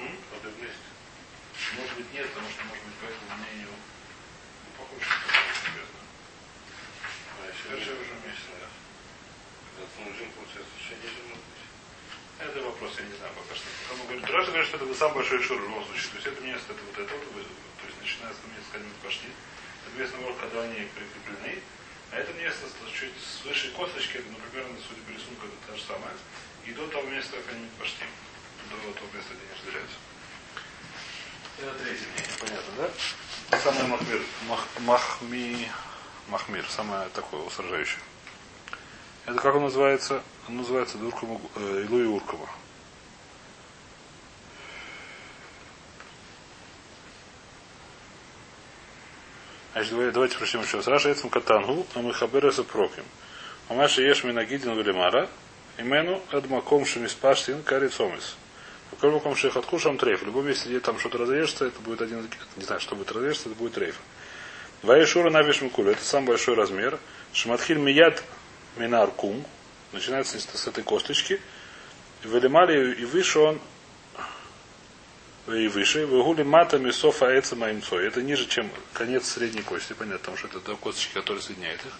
М? 0.00 0.16
Обе 0.32 0.48
вместе. 0.56 0.88
Может 1.76 1.94
быть 2.00 2.08
нет, 2.14 2.24
потому 2.32 2.48
что 2.48 2.64
может 2.64 2.84
быть 2.86 2.96
по 3.02 3.06
этому 3.10 3.34
мнению 3.42 3.68
ну, 3.68 4.70
похоже, 4.78 5.04
что 5.04 5.26
это 5.26 5.52
серьезно. 5.58 6.00
А 7.34 7.42
еще 7.50 7.64
Даже 7.66 7.90
уже 7.98 8.14
вместе, 8.22 8.46
да. 8.62 8.68
когда 8.70 9.82
Цунжин, 9.90 10.30
получается, 10.38 10.74
еще 10.78 10.94
ниже 11.02 11.18
может 11.26 11.42
быть. 11.50 11.66
Это 12.38 12.56
вопрос, 12.62 12.94
я 13.02 13.04
не 13.10 13.16
знаю 13.18 13.32
пока 13.34 13.52
что. 13.58 13.66
Он 13.90 13.98
говорит, 14.06 14.22
Раша 14.30 14.50
говорит, 14.54 14.68
что 14.70 14.78
это 14.78 14.94
самый 14.94 15.14
большой 15.18 15.42
шур 15.42 15.58
в 15.58 15.66
любом 15.66 15.82
случае. 15.90 16.08
То 16.14 16.16
есть 16.22 16.28
это 16.30 16.40
место, 16.46 16.68
это 16.70 16.82
вот 16.86 16.94
это 16.94 17.14
вот, 17.34 17.42
то 17.42 17.84
есть 17.90 17.98
начиная 17.98 18.30
с 18.30 18.40
места, 18.46 18.70
когда 18.70 18.86
мы 18.86 18.94
пошли, 19.02 19.28
это 19.34 19.90
место, 19.98 20.14
наоборот, 20.14 20.38
когда 20.38 20.58
они 20.62 20.78
прикреплены, 21.08 21.62
а 22.10 22.16
это 22.16 22.32
место 22.34 22.66
чуть 22.92 23.12
с 23.20 23.44
высшей 23.44 23.70
косточки, 23.72 24.18
это, 24.18 24.26
ну, 24.30 24.38
примерно, 24.50 24.76
судя 24.88 25.02
по 25.02 25.10
рисунку, 25.10 25.46
это 25.46 25.56
то 25.66 25.76
же 25.76 25.82
самое. 25.84 26.12
И 26.66 26.72
до 26.72 26.86
того 26.88 27.08
места, 27.08 27.36
как 27.36 27.54
они 27.54 27.66
пошли. 27.78 28.06
До 28.70 28.76
того 28.92 29.06
места, 29.14 29.34
где 29.34 29.44
они 29.44 29.54
разделяются. 29.56 29.96
Это 31.58 31.74
третье 31.84 32.06
мнение, 32.12 32.36
понятно, 32.40 32.72
да? 32.78 33.58
Самое 33.58 33.86
махмир, 33.88 34.22
мах, 34.46 34.66
махми, 34.80 35.68
махмир, 36.28 36.66
самое 36.68 37.08
такое 37.10 37.40
усражающее. 37.40 38.00
Это 39.26 39.40
как 39.40 39.54
он 39.56 39.62
называется? 39.64 40.22
Он 40.48 40.56
называется 40.56 40.98
Дуркама, 40.98 41.40
э, 41.56 41.84
Илуи 41.86 42.06
Уркама. 42.06 42.48
Значит, 49.72 49.90
давай- 49.92 50.10
давайте 50.10 50.38
прочтем 50.38 50.62
еще 50.62 50.78
раз. 50.78 50.86
Раша 50.86 51.12
Эцем 51.12 51.30
Катангу, 51.30 51.86
а 51.94 52.00
мы 52.00 52.12
Хабереса 52.12 52.64
Проким. 52.64 53.04
Амаши 53.68 54.02
Еш 54.02 54.24
Минагидин 54.24 54.76
Велимара, 54.76 55.28
Имену 55.76 56.22
Эдмаком 56.32 56.86
Шемиспаштин 56.86 57.62
Карицомис. 57.62 58.36
Какой 58.90 59.10
маком 59.10 59.36
шехатку 59.36 59.78
шам 59.78 59.98
трейф. 59.98 60.22
В 60.22 60.26
любом 60.26 60.46
месте, 60.46 60.68
где 60.70 60.80
там 60.80 60.98
что-то 60.98 61.18
разрежется, 61.18 61.66
это 61.66 61.78
будет 61.80 62.00
один, 62.00 62.26
не 62.56 62.64
знаю, 62.64 62.80
что 62.80 62.96
будет 62.96 63.12
разрежется, 63.12 63.50
это 63.50 63.58
будет 63.58 63.74
трейф. 63.74 63.96
Ваишура 64.82 65.30
навиш 65.30 65.60
микулю. 65.60 65.90
Это 65.90 66.04
самый 66.04 66.28
большой 66.28 66.54
размер. 66.54 66.98
Шматхиль 67.32 67.78
мият 67.78 68.24
минар 68.76 69.10
кум. 69.10 69.44
Начинается 69.92 70.38
с 70.38 70.66
этой 70.66 70.82
косточки. 70.82 71.40
Велимали 72.24 72.94
и 72.94 73.04
выше 73.04 73.38
он 73.38 73.60
и 75.54 75.68
выше. 75.68 76.06
Выгули 76.06 76.42
мата 76.42 76.78
мисофа 76.78 77.26
эца 77.26 77.56
маимцой. 77.56 78.06
Это 78.06 78.22
ниже, 78.22 78.46
чем 78.46 78.70
конец 78.92 79.26
средней 79.26 79.62
кости. 79.62 79.92
Понятно, 79.92 80.18
потому 80.18 80.36
что 80.36 80.46
это 80.48 80.74
косточки, 80.76 81.14
которые 81.14 81.42
соединяют 81.42 81.80
их. 81.84 81.92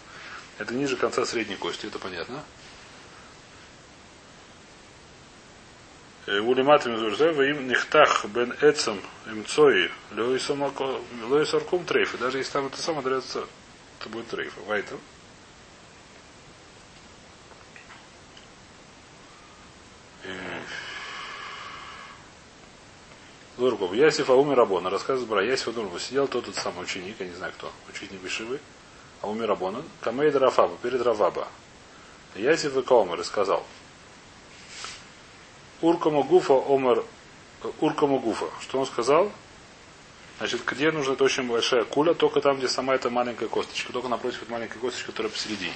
Это 0.59 0.75
ниже 0.75 0.97
конца 0.97 1.25
средней 1.25 1.57
кости, 1.57 1.87
это 1.87 1.99
понятно. 1.99 2.43
Улиматами 6.27 6.97
в 6.97 7.43
им 7.43 7.69
нихтах 7.69 8.27
бен 8.27 8.55
эцем 8.61 9.01
имцои 9.27 9.91
лоисаркум 10.13 11.85
трейфа. 11.87 12.19
Даже 12.19 12.39
если 12.39 12.53
там 12.53 12.67
это 12.67 12.83
самое 12.83 13.03
это 13.99 14.09
будет 14.11 14.29
трейфа. 14.29 14.61
Вайтер. 14.67 14.99
Лурков. 23.79 23.97
Ясиф 23.97 24.31
Ауми 24.31 24.55
Рабона. 24.55 24.91
Рассказывает 24.91 25.29
Бра. 25.29 25.43
Ясиф 25.43 25.69
Аумир 25.69 26.01
Сидел 26.01 26.29
тот, 26.29 26.47
тот 26.47 26.55
самый 26.57 26.85
ученик, 26.85 27.17
я 27.21 27.27
не 27.27 27.35
знаю 27.35 27.53
кто, 27.57 27.73
ученик 27.89 28.21
Бешивы. 28.21 28.61
Ауми 29.23 29.45
Рабона. 29.45 29.83
Камейд 30.01 30.37
Рафаба. 30.37 30.77
Перед 30.83 31.03
Раваба. 31.03 31.49
Ясиф 32.35 32.77
и 32.77 32.83
Каомер 32.83 33.25
сказал. 33.25 33.65
Уркама 35.81 36.23
Гуфа 36.23 36.55
Омер 36.55 37.05
Уркама 37.81 38.19
Гуфа. 38.19 38.47
Что 38.61 38.81
он 38.81 38.87
сказал? 38.87 39.33
Значит, 40.39 40.65
где 40.65 40.93
нужна 40.93 41.15
это 41.15 41.25
очень 41.25 41.49
большая 41.49 41.85
куля, 41.85 42.15
только 42.15 42.41
там, 42.41 42.59
где 42.59 42.69
сама 42.69 42.95
эта 42.95 43.11
маленькая 43.11 43.49
косточка, 43.49 43.93
только 43.93 44.09
напротив 44.09 44.43
этой 44.43 44.53
маленькой 44.53 44.79
косточки, 44.79 45.07
которая 45.07 45.33
посередине. 45.33 45.73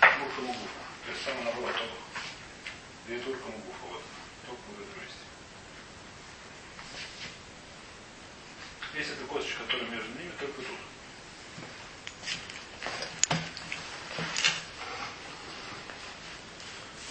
Уркама 0.00 0.48
Гуфа. 0.48 0.68
То 1.04 1.10
есть 1.10 1.24
самое 1.24 1.44
наоборот, 1.44 1.74
только. 1.74 1.94
Где 3.06 3.16
это 3.16 3.30
Уркама 3.30 3.56
Гуфа? 3.56 3.86
Вот. 3.90 4.02
Только 4.46 4.62
в 4.62 4.80
этом 4.80 5.02
месте. 5.02 5.24
Есть 8.94 9.10
эта 9.10 9.26
косточка, 9.26 9.62
которая 9.64 9.90
между 9.90 10.10
ними, 10.10 10.30
только 10.38 10.62
тут. 10.62 10.76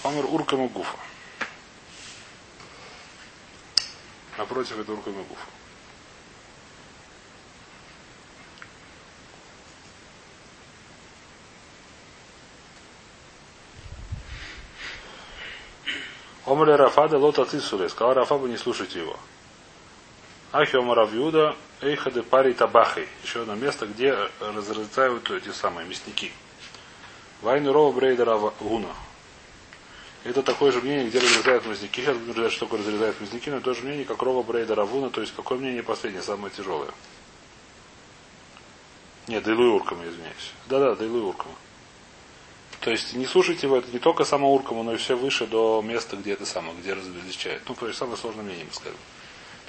Омер 0.10 0.26
Уркама 0.26 0.68
Гуфа. 0.68 0.98
Напротив 4.40 4.80
это 4.80 4.92
Уркама 4.92 5.24
Гуфа. 5.24 5.46
Омер 16.48 16.78
Рафада 16.78 17.20
лота 17.20 17.46
цисуле. 17.46 17.88
Сказал 17.88 18.16
Рафаба, 18.16 18.48
не 18.48 18.58
слушайте 18.58 19.02
его. 19.02 19.20
Ахи 20.52 20.76
Омар 20.76 21.02
Авиуда, 21.02 21.56
Эйхады 21.82 22.24
Пари 22.24 22.56
Табахи. 22.56 23.08
Еще 23.24 23.44
одно 23.44 23.54
место, 23.54 23.86
где 23.86 24.18
разрезают 24.40 25.30
эти 25.30 25.50
самые 25.50 25.88
мясники. 25.88 26.34
Вайну 27.44 27.72
Рова 27.72 27.92
Брейдера 27.96 28.40
Гуна. 28.60 28.90
Это 30.24 30.44
такое 30.44 30.72
же 30.72 30.82
мнение, 30.82 31.08
где 31.08 31.20
разрезают 31.20 31.66
мясники. 31.66 32.02
Сейчас 32.02 32.18
будем 32.18 32.30
разбирать, 32.30 32.52
что 32.52 32.66
такое 32.66 32.80
разрезают 32.80 33.22
мясники, 33.22 33.50
но 33.50 33.62
то 33.62 33.74
же 33.74 33.84
мнение, 33.84 34.06
как 34.06 34.22
Рова 34.22 34.44
Брейдера 34.44 34.84
Вуна, 34.84 35.10
то 35.10 35.22
есть 35.22 35.34
какое 35.34 35.58
мнение 35.58 35.82
последнее, 35.82 36.22
самое 36.22 36.54
тяжелое. 36.54 36.92
Нет, 39.28 39.44
Дейлуй 39.44 39.70
Уркама, 39.70 40.04
извиняюсь. 40.08 40.52
Да-да, 40.68 40.96
Дейлуй 40.96 41.22
Уркама. 41.22 41.56
То 42.82 42.92
есть 42.92 43.14
не 43.14 43.26
слушайте 43.26 43.68
его, 43.68 43.78
это 43.78 43.92
не 43.92 44.00
только 44.00 44.24
само 44.24 44.54
Уркама, 44.54 44.84
но 44.84 44.94
и 44.94 44.98
все 44.98 45.16
выше 45.16 45.48
до 45.48 45.82
места, 45.82 46.18
где 46.18 46.34
это 46.34 46.46
самое, 46.46 46.74
где 46.80 46.94
различают. 46.94 47.64
Ну, 47.68 47.76
то 47.76 47.88
есть 47.88 48.00
самое 48.00 48.18
сложное 48.18 48.44
мнение, 48.44 48.66
мы 48.66 48.74
скажем. 48.74 48.98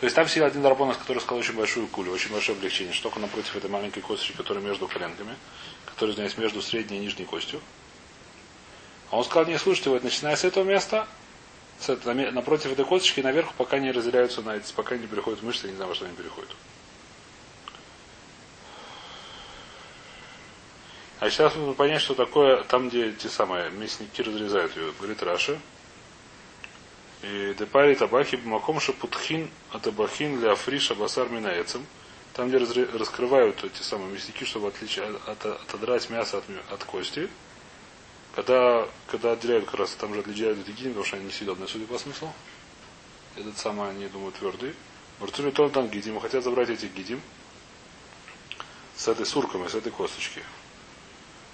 То 0.01 0.07
есть 0.07 0.17
там 0.17 0.27
сидел 0.29 0.47
один 0.47 0.65
Рабонос, 0.65 0.97
который 0.97 1.19
сказал 1.19 1.39
очень 1.41 1.55
большую 1.55 1.87
кулю, 1.87 2.11
очень 2.13 2.33
большое 2.33 2.57
облегчение, 2.57 2.95
что 2.95 3.05
только 3.05 3.21
напротив 3.21 3.55
этой 3.55 3.69
маленькой 3.69 4.01
косточки, 4.01 4.35
которая 4.35 4.65
между 4.65 4.89
коленками, 4.89 5.37
которая, 5.85 6.15
знаете, 6.15 6.41
между 6.41 6.63
средней 6.63 6.97
и 6.97 7.01
нижней 7.01 7.27
костью. 7.27 7.61
А 9.11 9.19
он 9.19 9.25
сказал, 9.25 9.47
не 9.47 9.59
слушайте 9.59 9.91
его, 9.91 10.01
начиная 10.03 10.37
с 10.37 10.45
этого 10.45 10.65
места, 10.65 11.07
с 11.81 11.89
этого, 11.89 12.15
напротив 12.15 12.73
этой 12.73 12.85
косточки 12.85 13.21
наверх, 13.21 13.53
пока 13.55 13.79
не 13.79 13.91
разделяются 13.91 14.43
на 14.43 14.57
эти, 14.57 14.73
пока 14.73 14.97
не 14.97 15.07
переходят 15.07 15.43
мышцы, 15.43 15.67
я 15.67 15.71
не 15.71 15.77
знаю, 15.77 15.89
во 15.89 15.95
что 15.95 16.05
они 16.05 16.15
переходят. 16.15 16.51
А 21.21 21.29
сейчас 21.29 21.55
нужно 21.55 21.75
понять, 21.75 22.01
что 22.01 22.15
такое 22.15 22.63
там, 22.65 22.89
где 22.89 23.13
те 23.13 23.29
самые 23.29 23.71
мясники 23.71 24.23
разрезают 24.23 24.75
ее, 24.75 24.91
говорит 24.99 25.23
Раша. 25.23 25.59
И 27.23 27.55
депари 27.59 27.95
табахи 27.95 28.37
бмакомша 28.37 28.95
путхин 28.95 29.51
атабахин 29.71 30.41
для 30.41 30.53
африша 30.53 30.95
басар 30.95 31.29
минаецем. 31.29 31.85
Там, 32.33 32.49
где 32.49 32.57
раскрывают 32.57 33.63
эти 33.65 33.83
самые 33.83 34.11
мясники, 34.13 34.47
чтобы 34.47 34.69
отличить, 34.69 35.03
от, 35.27 35.45
отодрать 35.45 36.09
мясо 36.09 36.39
от, 36.39 36.45
от 36.73 36.85
кости. 36.85 37.29
Когда, 38.41 38.89
когда 39.07 39.33
отделяют, 39.33 39.67
как 39.67 39.75
раз 39.75 39.91
там 39.97 40.15
же 40.15 40.21
отличают 40.21 40.59
эти 40.61 40.71
гидим, 40.71 40.93
потому 40.93 41.05
что 41.05 41.17
они 41.17 41.27
не 41.27 41.31
съедобные, 41.31 41.69
судя 41.69 41.85
по 41.85 41.99
смыслу. 41.99 42.33
Этот 43.37 43.59
самый, 43.59 43.91
они, 43.91 44.07
думаю, 44.07 44.33
твердый. 44.33 44.75
Мартури 45.19 45.51
тон 45.51 45.71
там 45.71 45.89
гидим, 45.89 46.19
хотят 46.19 46.43
забрать 46.43 46.71
эти 46.71 46.87
гидим 46.87 47.21
с 48.97 49.09
этой 49.09 49.27
сурками, 49.27 49.69
с 49.69 49.75
этой 49.75 49.93
косточки. 49.93 50.43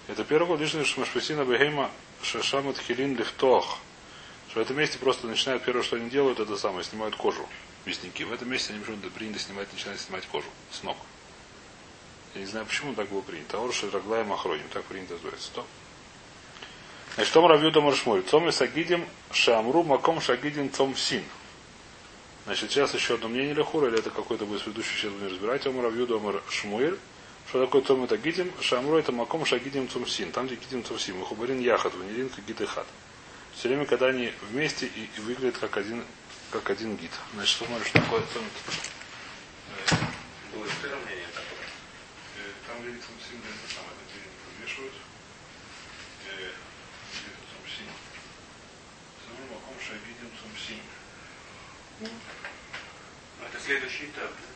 Это 0.07 0.23
первое 0.23 0.57
лишнее, 0.57 0.85
что 0.85 1.00
Машпасина 1.00 1.45
Бехейма 1.45 1.90
Шашамат 2.23 2.78
Хилин 2.78 3.16
Лифтох. 3.16 3.78
Что 4.50 4.61
в 4.61 4.62
этом 4.62 4.78
месте 4.78 4.99
просто 4.99 5.26
начинают, 5.26 5.64
первое, 5.64 5.83
что 5.83 5.97
они 5.97 6.09
делают, 6.09 6.38
это 6.38 6.57
самое, 6.57 6.85
снимают 6.85 7.16
кожу. 7.16 7.49
Мясники. 7.85 8.23
В 8.23 8.33
этом 8.33 8.49
месте 8.49 8.73
они 8.73 8.85
почему-то 8.85 9.11
принято 9.11 9.40
снимать, 9.40 9.73
начинают 9.73 10.00
снимать 10.00 10.25
кожу 10.26 10.47
с 10.71 10.85
ног. 10.85 10.97
Я 12.37 12.43
не 12.43 12.47
знаю, 12.47 12.64
почему 12.64 12.95
так 12.95 13.09
было 13.09 13.23
принято. 13.23 13.59
Орши 13.61 13.90
Раглая 13.90 14.23
Махроним. 14.23 14.69
Так 14.73 14.85
принято 14.85 15.14
называется. 15.14 15.49
Стоп. 15.49 15.66
Значит, 17.17 17.33
Том 17.33 17.47
Равьюда 17.47 17.81
Маршмуль. 17.81 18.23
Цом 18.23 18.47
и 18.47 18.53
Сагидим 18.53 19.07
Шамру 19.33 19.83
Маком 19.83 20.21
Шагидим 20.21 20.71
Цом 20.71 20.95
Син. 20.95 21.25
Значит, 22.45 22.71
сейчас 22.71 22.95
еще 22.95 23.15
одно 23.15 23.29
мнение 23.29 23.55
Лехура, 23.55 23.89
или 23.89 23.99
это 23.99 24.11
какой-то 24.11 24.45
будет 24.45 24.67
ведущий, 24.67 24.95
сейчас 24.97 25.13
будем 25.13 25.29
разбирать. 25.29 25.67
Ом 25.67 25.81
Равьюда 25.81 26.17
Омар 26.17 26.43
Шмуэль. 26.51 26.99
Что 27.49 27.65
такое 27.65 27.81
Цомет 27.81 28.13
Агидим? 28.13 28.53
Шамро 28.61 28.99
это 28.99 29.13
Маком 29.13 29.47
Шагидим 29.47 29.89
Цумсин. 29.89 30.31
Там, 30.31 30.47
где 30.47 30.57
Гидим 30.57 30.85
Цумсин. 30.85 31.19
Хубарин 31.25 31.59
Яхат, 31.59 31.95
Ванерин 31.95 32.31
Гид 32.47 32.61
и 32.61 32.67
Хат. 32.67 32.87
Все 33.55 33.69
время, 33.69 33.87
когда 33.87 34.09
они 34.09 34.33
вместе 34.51 34.87
и, 34.87 35.09
и 35.17 35.21
выглядят 35.21 35.57
как 35.57 35.79
один, 35.79 36.05
как 36.51 36.69
один 36.69 36.97
гид. 36.97 37.13
Значит, 37.33 37.59
посмотрим, 37.61 37.87
что 37.87 38.01
такое 38.01 38.23
Цомет. 38.35 38.53
Было 40.53 40.65
мнение 40.65 41.29
такое. 41.33 41.65
Э, 42.37 42.51
Там, 42.67 42.83
где 42.83 42.91
Цумсин, 42.91 43.41
это 43.41 43.75
самое, 43.75 43.95
это 44.05 44.19
не 44.61 44.91
это 47.76 47.85
Цумсин? 47.85 47.92
Самый 49.26 49.50
Маком 49.50 49.76
Шагидим 49.80 50.30
Цумсин. 50.40 50.80
Это 53.42 53.61
следующий 53.61 54.06
этап. 54.06 54.33
да? 54.33 54.49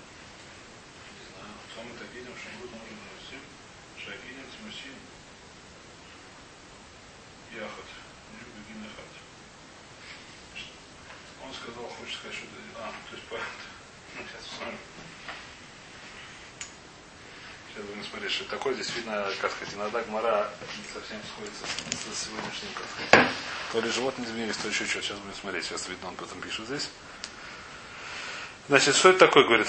Не 1.10 1.24
знаю. 1.28 1.54
Цомет 1.74 2.00
Агидим, 2.00 2.34
Шамрут, 2.36 2.70
нужен 2.72 2.98
Цумсин. 3.18 3.42
Шагидим 3.98 4.46
Цумсин. 4.56 4.96
Яхат. 7.52 7.88
Любит 8.32 8.68
Гинахат. 8.68 9.12
Он 11.42 11.54
сказал, 11.54 11.84
хочет 11.88 12.14
сказать, 12.14 12.36
что 12.36 12.46
это... 12.46 12.78
А, 12.78 12.92
то 13.10 13.16
есть 13.16 13.26
поэт. 13.28 13.42
Ну, 14.16 14.22
сейчас. 14.24 14.70
Сейчас 17.72 17.84
будем 17.84 18.04
смотреть, 18.04 18.32
что 18.32 18.44
такое. 18.44 18.74
Здесь 18.74 18.94
видно, 18.96 19.28
как 19.40 19.52
сказать, 19.52 19.74
иногда 19.74 20.02
гмара 20.02 20.50
не 20.76 20.92
совсем 20.92 21.18
сходится 21.32 21.64
с, 21.66 22.24
сегодняшним, 22.24 22.68
как 22.74 22.86
сказать. 23.08 23.30
То 23.72 23.80
ли 23.80 23.90
животные 23.90 24.26
изменились, 24.26 24.56
то 24.56 24.68
еще 24.68 24.84
что. 24.86 25.00
Сейчас 25.00 25.18
будем 25.18 25.36
смотреть. 25.36 25.64
Сейчас 25.64 25.88
видно, 25.88 26.08
он 26.08 26.16
потом 26.16 26.40
пишет 26.40 26.66
здесь. 26.66 26.88
Значит, 28.68 28.96
что 28.96 29.10
это 29.10 29.20
такое, 29.20 29.44
говорит? 29.44 29.68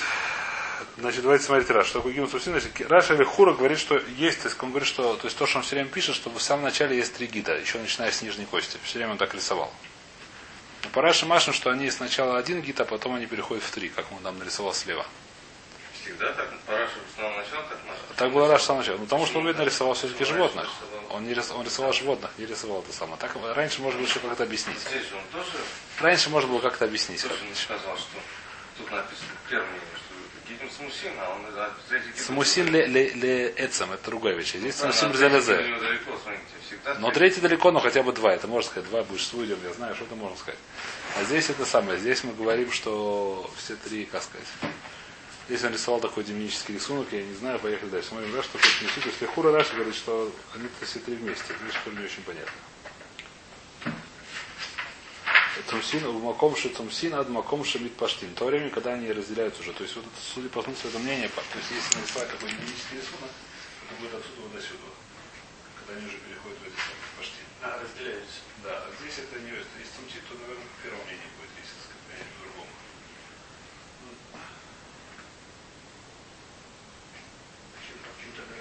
Значит, 0.98 1.22
давайте 1.22 1.46
смотреть 1.46 1.70
Раш. 1.70 1.88
Что 1.88 2.00
такое 2.00 2.13
Гимн 2.13 2.29
Сусин? 2.29 2.51
Значит, 2.51 2.89
Раш 2.89 3.12
или 3.12 3.24
Хура 3.24 3.53
говорит, 3.53 3.79
что 3.79 3.98
есть, 4.17 4.41
то 4.41 4.48
есть 4.48 4.62
он 4.62 4.70
говорит, 4.70 4.88
что 4.88 5.15
то, 5.15 5.25
есть 5.25 5.38
то, 5.38 5.46
что 5.46 5.60
он 5.60 5.63
все 5.63 5.75
время 5.75 5.89
пишет, 5.89 6.15
что 6.15 6.29
в 6.29 6.41
самом 6.41 6.63
начале 6.63 6.98
есть 6.98 7.13
три 7.13 7.27
гида, 7.27 7.58
еще 7.58 7.79
начиная 7.79 8.12
с 8.12 8.22
нижней 8.22 8.46
кости. 8.46 8.77
Все 8.84 8.98
время 8.98 9.13
он 9.13 9.17
так 9.17 9.34
рисовал. 9.34 9.72
Но 10.84 10.89
по 10.89 11.01
Раши 11.01 11.25
Машин, 11.25 11.53
что 11.53 11.70
они 11.70 11.89
сначала 11.91 12.38
один 12.38 12.62
гид, 12.62 12.79
а 12.79 12.86
потом 12.86 13.15
они 13.15 13.27
переходят 13.27 13.63
в 13.63 13.72
три, 13.72 13.89
как 13.89 14.12
он 14.12 14.20
там 14.24 14.39
нарисовал 14.39 14.74
слева. 14.74 15.05
Так, 16.20 16.50
с 17.12 17.15
самого 17.15 17.38
начала 17.38 17.63
так 18.18 18.32
было 18.34 18.48
Раш 18.48 18.62
с 18.62 18.65
самого 18.65 18.82
начала. 18.82 18.98
Ну, 18.98 19.03
потому 19.06 19.25
что 19.25 19.39
он, 19.39 19.48
видно, 19.48 19.63
рисовал 19.63 19.94
все-таки 19.96 20.24
животных. 20.25 20.70
Он, 21.10 21.25
не 21.25 21.34
рис- 21.34 21.51
он 21.51 21.65
рисовал 21.65 21.91
животных, 21.91 22.30
не 22.38 22.46
рисовал 22.46 22.82
это 22.82 22.94
самое. 22.94 23.18
Так 23.20 23.36
раньше 23.56 23.82
можно 23.82 24.00
было 24.00 24.08
еще 24.08 24.20
как-то 24.20 24.44
объяснить. 24.44 24.77
Здесь 24.80 25.08
же 25.10 25.15
он 25.15 25.24
тоже, 25.32 25.58
Раньше 26.00 26.30
можно 26.30 26.50
было 26.50 26.60
как-то 26.60 26.86
объяснить. 26.86 27.22
тоже 27.22 27.44
не 27.46 27.56
сказал, 27.56 27.98
что 27.98 28.18
тут 28.77 28.91
написано 28.91 29.30
первое 29.50 29.68
что 29.96 30.13
Гидим 30.48 30.70
Смусин, 30.70 31.13
а 31.20 31.30
он 31.36 31.41
Смусин 32.15 32.68
ле, 32.72 32.86
ле, 32.86 33.10
ле 33.10 33.53
эцем, 33.58 33.91
это 33.91 34.06
другая 34.06 34.36
вещь. 34.36 34.53
Здесь 34.53 34.75
Да, 34.80 34.91
смотрите, 34.94 35.30
всегда 36.68 36.96
Но 37.00 37.12
третий. 37.12 37.41
далеко, 37.41 37.72
но 37.72 37.80
хотя 37.80 38.03
бы 38.03 38.13
два. 38.13 38.34
Это 38.34 38.48
можно 38.48 38.70
сказать. 38.70 38.89
Два 38.89 39.03
будешь 39.03 39.25
с 39.25 39.34
выйдем, 39.34 39.58
я 39.63 39.74
знаю, 39.74 39.96
что 39.96 40.06
это 40.06 40.15
можно 40.15 40.38
сказать. 40.38 40.60
А 41.20 41.24
здесь 41.24 41.50
это 41.50 41.65
самое. 41.65 41.98
Здесь 42.00 42.24
мы 42.24 42.34
говорим, 42.34 42.72
что 42.72 43.50
все 43.58 43.75
три, 43.75 44.06
как 44.06 44.24
сказать. 44.24 44.48
Здесь 45.51 45.65
он 45.65 45.74
рисовал 45.74 46.00
такой 46.00 46.24
демонический 46.24 46.75
рисунок, 46.75 47.12
я 47.12 47.22
не 47.22 47.34
знаю, 47.34 47.60
поехали 47.60 47.89
дальше. 47.89 48.08
Смотрим, 48.08 48.31
да, 48.31 48.41
что 48.41 48.58
тут 48.58 48.72
несут. 48.81 49.05
Если 49.05 49.25
Хура 49.25 49.51
Раши 49.51 49.75
говорит, 49.75 49.96
что 49.96 50.31
они-то 50.55 50.86
все 50.86 51.00
три 51.00 51.15
вместе. 51.15 51.43
Это 51.51 51.77
которая 51.77 52.00
не 52.00 52.05
очень 52.05 52.24
понятно. 52.24 52.53
Цумсин, 55.67 56.05
у 56.05 56.20
Макомши 56.20 56.70
Цумсин, 56.70 57.13
ад 57.15 57.27
Макомши 57.27 57.79
Митпаштин. 57.79 58.29
В 58.29 58.36
то 58.36 58.46
время, 58.46 58.70
когда 58.70 58.93
они 58.93 59.12
разделяются 59.12 59.60
уже. 59.60 59.74
То 59.74 59.84
есть, 59.84 59.93
вот 59.98 60.05
это, 60.05 60.15
судя 60.24 60.48
по 60.48 60.63
смыслу, 60.63 60.89
это 60.89 61.00
мнение, 61.00 61.27
то 61.27 61.43
есть, 61.60 61.67
если 61.70 62.00
нарисовать 62.00 62.31
такой 62.31 62.48
демонический 62.51 63.03
рисунок, 63.03 63.31
это 63.84 64.00
будет 64.00 64.13
отсюда 64.15 64.39
вот 64.48 64.53
до 64.55 64.62
сюда. 64.63 64.88
Когда 65.84 66.00
они 66.00 66.08
уже 66.08 66.17
переходят 66.31 66.59
в 66.59 66.64
эти 66.64 66.79
самые 66.79 67.11
паштин. 67.20 67.44
А, 67.59 67.75
разделяются. 67.75 68.40
Да, 68.64 68.87
а 68.87 68.90
здесь 69.03 69.20
это 69.20 69.35
не 69.44 69.51
если 69.51 69.83
Цумсин, 70.00 70.24
то, 70.31 70.33
наверное, 70.40 70.72
первое 70.79 71.03
мнение 71.03 71.27
будет, 71.35 71.51
если 71.59 71.75
сказать, 71.75 72.07
мнение 72.07 72.31
по-другому. 72.40 72.72
Почему-то, 77.75 78.44
да, 78.48 78.55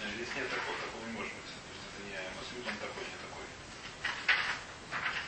нет, 0.00 0.14
Здесь 0.16 0.32
нет 0.36 0.48
такого, 0.50 0.76
такого 0.78 1.04
не 1.06 1.12
может 1.12 1.32
быть. 1.34 1.44
То 1.44 1.70
есть 1.70 1.84
это 1.90 2.00
не 2.08 2.16
Масвид, 2.38 2.64
он 2.64 2.76
такой, 2.80 3.04
не 3.04 3.18
такой. 3.20 3.44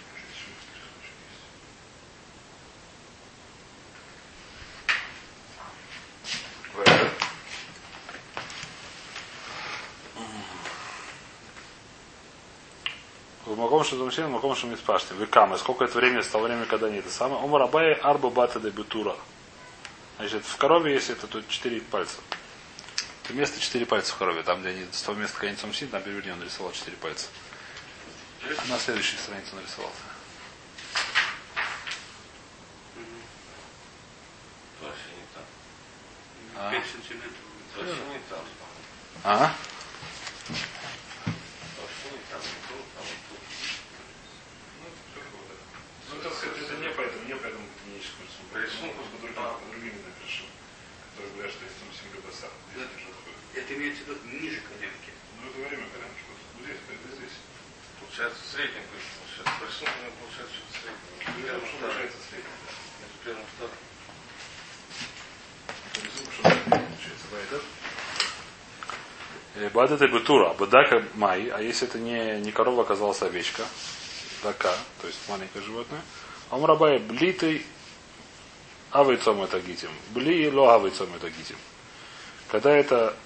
Может, 0.09 0.33
еще 0.33 0.48
какие-то 0.53 0.88
случаи 0.88 1.16
есть. 1.29 1.44
Вэб. 6.72 7.12
В 13.42 13.42
Маком 13.57 13.85
Шадумсин, 13.85 14.27
в 14.27 14.31
Маком 14.31 14.55
Шамитпашти. 14.57 15.12
Векамы. 15.15 15.59
Сколько 15.59 15.85
это 15.85 15.97
времени 15.99 16.23
с 16.23 16.29
того 16.29 16.45
времени, 16.45 16.65
когда 16.65 16.87
они 16.87 16.99
это 16.99 17.11
самое. 17.11 17.43
Умар 17.43 17.62
Абай 17.62 17.93
Арба 17.95 18.31
Бата 18.31 18.61
де 18.61 18.71
Бетура. 18.71 19.17
Значит, 20.19 20.45
в 20.45 20.57
корове 20.57 20.93
есть 20.95 21.11
это 21.11 21.27
тут 21.27 21.49
четыре 21.49 21.81
пальца. 21.81 22.19
Это 23.25 23.35
место 23.35 23.61
четыре 23.61 23.87
пальца 23.87 24.12
в 24.12 24.17
корове. 24.17 24.43
Там, 24.43 24.61
где 24.61 24.71
они 24.71 24.87
с 24.91 25.03
того 25.03 25.19
места, 25.19 25.38
где 25.38 25.49
они 25.49 25.57
Цумсин, 25.57 25.88
там 25.88 26.03
переверни, 26.03 26.33
он 26.33 26.38
нарисовал 26.38 26.73
четыре 26.73 26.97
пальца. 26.97 27.27
На 28.69 28.79
следующей 28.79 29.17
странице 29.17 29.55
нарисовал. 29.55 29.93
Вообще 34.83 35.11
не 35.15 35.27
там. 35.33 35.45
А? 36.57 36.71
5 36.73 36.87
сантиметров. 36.91 37.38
Вообще 37.77 38.03
не 38.11 38.19
там. 38.29 38.45
А? 39.23 39.55
Вообще 41.79 42.07
не 42.11 42.23
там. 42.27 42.41
Не 42.43 42.59
тут, 42.67 42.87
а 42.99 43.01
вот 43.07 43.19
тут. 43.31 43.38
Ну, 46.11 46.15
так 46.21 46.35
сказать, 46.35 46.59
это 46.59 46.75
не 46.83 46.91
поэтому, 46.91 47.25
не 47.31 47.35
поэтому 47.37 47.65
техническую 47.79 48.27
рисунку. 48.27 48.59
Рисунку, 48.59 49.03
по 49.07 49.19
другим, 49.23 49.35
да. 49.38 49.55
по 49.55 49.67
другим 49.71 49.95
напишу. 50.03 50.45
Которые 51.15 51.33
говорят, 51.35 51.53
что 51.55 51.62
есть 51.62 51.79
там 51.79 51.88
семь 51.95 52.19
баса. 52.27 52.51
Здесь 52.75 52.91
не 52.91 53.07
такое. 53.07 53.38
Это 53.55 53.71
имеется 53.79 54.03
в 54.03 54.09
виду 54.11 54.19
ниже 54.35 54.61
коленки. 54.67 55.15
Ну, 55.38 55.47
это 55.47 55.59
время, 55.62 55.87
когда 55.95 56.11
что 56.11 56.27
вот 56.27 56.67
здесь, 56.67 56.83
это 56.91 57.09
здесь. 57.15 57.38
Получается 58.23 58.55
средний 58.55 58.83
вышел. 58.93 59.19
Сейчас 59.35 59.47
рисунку 59.67 59.99
получается 60.23 60.55
что-то 60.55 60.73
среднее. 60.79 61.43
Первым, 61.43 61.67
что 61.67 61.77
получается 61.79 62.19
средний. 62.31 62.57
да. 62.63 62.71
Между 63.03 63.19
первым 63.25 63.43
и 63.43 63.47
вторым. 63.57 63.79
Получается, 66.71 67.27
байдер. 67.33 67.63
Бад 69.73 69.91
это 69.91 70.07
бетура, 70.07 70.55
бадака 70.55 71.05
май, 71.15 71.49
а 71.49 71.61
если 71.61 71.89
это 71.89 71.99
не, 71.99 72.41
не 72.41 72.53
корова, 72.53 72.83
оказалась 72.83 73.21
овечка, 73.23 73.65
дака, 74.45 74.73
то 75.01 75.09
есть 75.09 75.19
маленькое 75.29 75.65
животное, 75.65 76.03
а 76.51 76.59
мрабай 76.59 76.99
блитый 77.01 77.67
авайцом 78.93 79.43
это 79.43 79.59
гитим. 79.61 79.91
Бли 80.11 80.49
ло 80.49 80.77
авайцом 80.77 81.13
это 81.17 81.29
гитим. 81.29 81.57
Когда 82.53 82.71
это 82.71 83.17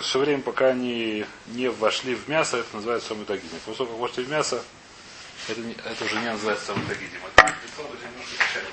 все 0.00 0.18
время, 0.18 0.42
пока 0.42 0.68
они 0.68 1.26
не 1.48 1.68
вошли 1.68 2.14
в 2.14 2.28
мясо, 2.28 2.56
это 2.58 2.76
называется 2.76 3.08
сомитагидим. 3.08 3.58
После 3.66 3.84
того, 3.84 3.90
как 3.90 4.00
вошли 4.00 4.24
в 4.24 4.30
мясо, 4.30 4.62
это, 5.48 5.60
это 5.60 6.04
уже 6.04 6.18
не 6.20 6.30
называется 6.30 6.66
сомитагидим. 6.66 7.20
Это 7.36 7.46
даже 7.76 8.06
немножко 8.06 8.36
печально. 8.36 8.70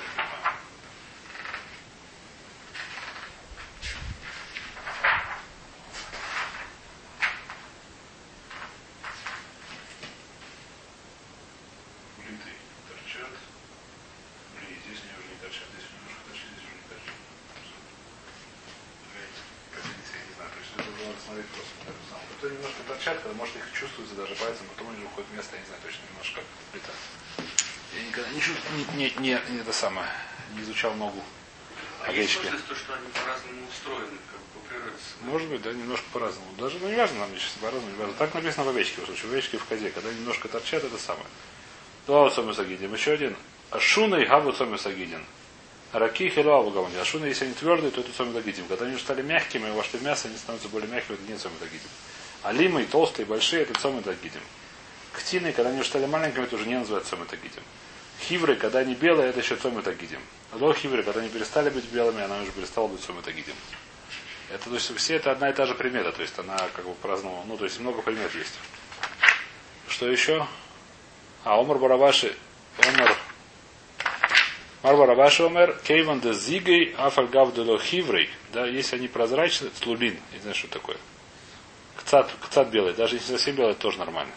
Блиты 12.17 12.53
торчат. 12.87 13.33
Бли, 14.55 14.77
здесь 14.85 15.01
они 15.03 15.13
уже 15.19 15.27
не 15.33 15.37
торчат. 15.41 15.67
Здесь 15.73 15.89
немножко 15.93 16.21
торчат, 16.29 16.49
здесь 16.53 16.65
уже 16.67 16.75
не 16.79 16.85
торчат. 16.89 17.17
Понимаете? 19.03 19.41
Как 19.73 19.83
видите, 19.89 20.13
я 20.15 20.23
не 20.29 20.33
знаю. 20.37 20.49
То 20.53 20.59
есть 20.59 20.71
это 20.77 20.89
надо 21.07 21.19
смотреть 21.25 21.49
просто 21.55 21.73
по 21.79 21.83
этому 21.89 22.05
самому. 22.09 22.29
Это 22.29 22.45
немножко 22.53 22.81
торчат, 22.87 23.15
когда 23.19 23.35
может 23.39 23.55
их 23.55 23.65
чувствуется 23.73 24.15
даже 24.15 24.33
пальцем, 24.35 24.65
потом 24.71 24.85
они 24.93 25.03
уходят 25.05 25.29
в 25.29 25.35
место, 25.35 25.51
я 25.55 25.61
не 25.63 25.67
знаю 25.67 25.81
точно, 25.83 26.01
немножко 26.09 26.35
как 26.39 26.47
плита. 26.71 26.93
Я 27.97 28.01
никогда 28.05 28.29
не 28.29 28.41
чувствую, 28.41 28.71
не, 28.77 28.85
не, 28.99 29.07
не, 29.17 29.33
не 29.49 29.58
это 29.69 29.77
самое, 29.77 30.07
не 30.55 30.63
изучал 30.63 30.95
ногу 30.95 31.21
А 32.03 32.11
есть 32.11 32.37
овечки. 32.37 32.41
сложность 32.41 32.67
то, 32.67 32.75
что 32.75 32.93
они 32.95 33.05
по-разному 33.13 33.61
устроены, 33.69 34.17
как 34.31 34.41
по 34.41 34.67
природе. 34.67 34.95
Может 35.21 35.49
быть, 35.49 35.61
да, 35.61 35.73
немножко 35.73 36.05
по-разному. 36.11 36.47
Даже, 36.57 36.79
ну, 36.79 36.89
не 36.89 36.95
важно, 36.95 37.19
нам 37.19 37.29
сейчас 37.37 37.51
по-разному, 37.61 37.91
не 37.91 37.97
важно. 37.99 38.15
Так 38.15 38.33
написано 38.33 38.63
в 38.63 38.69
овечке, 38.69 39.01
в 39.01 39.05
случае, 39.05 39.29
в 39.29 39.31
овечке 39.31 39.57
в 39.59 39.65
козе, 39.65 39.91
когда 39.91 40.11
немножко 40.11 40.47
торчат, 40.47 40.83
это 40.83 40.97
самое. 40.97 41.27
Два 42.07 42.31
сагидим. 42.31 42.91
Еще 42.91 43.11
один. 43.11 43.35
Ашуна 43.69 44.15
и 44.15 44.25
гаву 44.25 44.53
сагидин. 44.53 45.23
Раки 45.93 46.29
хилуаву 46.29 46.71
гавани. 46.71 46.95
Ашуна, 46.97 47.25
если 47.25 47.45
они 47.45 47.53
твердые, 47.53 47.91
то 47.91 48.01
это 48.01 48.11
сагидим. 48.11 48.65
Когда 48.67 48.85
они 48.85 48.97
стали 48.97 49.21
мягкими, 49.21 49.67
и 49.67 49.71
вошли 49.71 49.99
в 49.99 50.03
мясо, 50.03 50.29
они 50.29 50.37
становятся 50.37 50.69
более 50.69 50.89
мягкими, 50.89 51.15
это 51.15 51.31
не 51.31 51.37
сагидим. 51.37 51.89
А 52.41 52.51
лимы, 52.53 52.85
толстые, 52.85 53.27
большие, 53.27 53.63
это 53.63 53.79
сагидим. 53.79 54.41
Ктины, 55.13 55.51
когда 55.51 55.69
они 55.69 55.83
стали 55.83 56.07
маленькими, 56.07 56.45
это 56.45 56.55
уже 56.55 56.65
не 56.65 56.79
называется 56.79 57.15
сагидим. 57.29 57.63
Хивры, 58.21 58.55
когда 58.55 58.79
они 58.79 58.95
белые, 58.95 59.29
это 59.29 59.39
еще 59.39 59.55
цоми 59.55 59.81
тагидим. 59.81 60.21
Ло 60.53 60.73
хивры, 60.73 61.03
когда 61.03 61.21
они 61.21 61.29
перестали 61.29 61.69
быть 61.69 61.85
белыми, 61.85 62.21
она 62.21 62.41
уже 62.41 62.51
перестала 62.51 62.87
быть 62.87 63.01
цоми 63.01 63.21
тагидим. 63.21 63.55
Это, 64.51 64.69
то 64.69 64.75
есть, 64.75 64.95
все 64.97 65.15
это 65.15 65.31
одна 65.31 65.49
и 65.49 65.53
та 65.53 65.65
же 65.65 65.75
примета, 65.75 66.11
то 66.11 66.21
есть 66.21 66.37
она 66.39 66.57
как 66.75 66.85
бы 66.85 66.93
праздновала, 66.95 67.43
ну, 67.45 67.55
то 67.55 67.65
есть 67.65 67.79
много 67.79 68.01
примет 68.01 68.33
есть. 68.33 68.59
Что 69.87 70.09
еще? 70.09 70.47
А, 71.45 71.59
Омар 71.59 71.77
Барабаши, 71.77 72.35
Омар, 72.79 73.15
Мар 74.81 74.95
Барабаши 74.95 75.43
Омер, 75.43 75.77
Кейван 75.83 76.21
де 76.21 76.33
Зигей, 76.33 76.95
Афальгав 76.97 77.53
де 77.53 77.77
Хиврей, 77.77 78.29
да, 78.53 78.65
если 78.65 78.95
они 78.95 79.07
прозрачны, 79.07 79.69
тлулин, 79.69 80.17
не 80.31 80.39
знаю, 80.39 80.55
что 80.55 80.67
такое. 80.67 80.97
Кцат, 81.97 82.31
кцат 82.41 82.69
белый, 82.69 82.93
даже 82.93 83.15
если 83.17 83.33
совсем 83.33 83.55
белый, 83.55 83.75
тоже 83.75 83.99
нормально. 83.99 84.31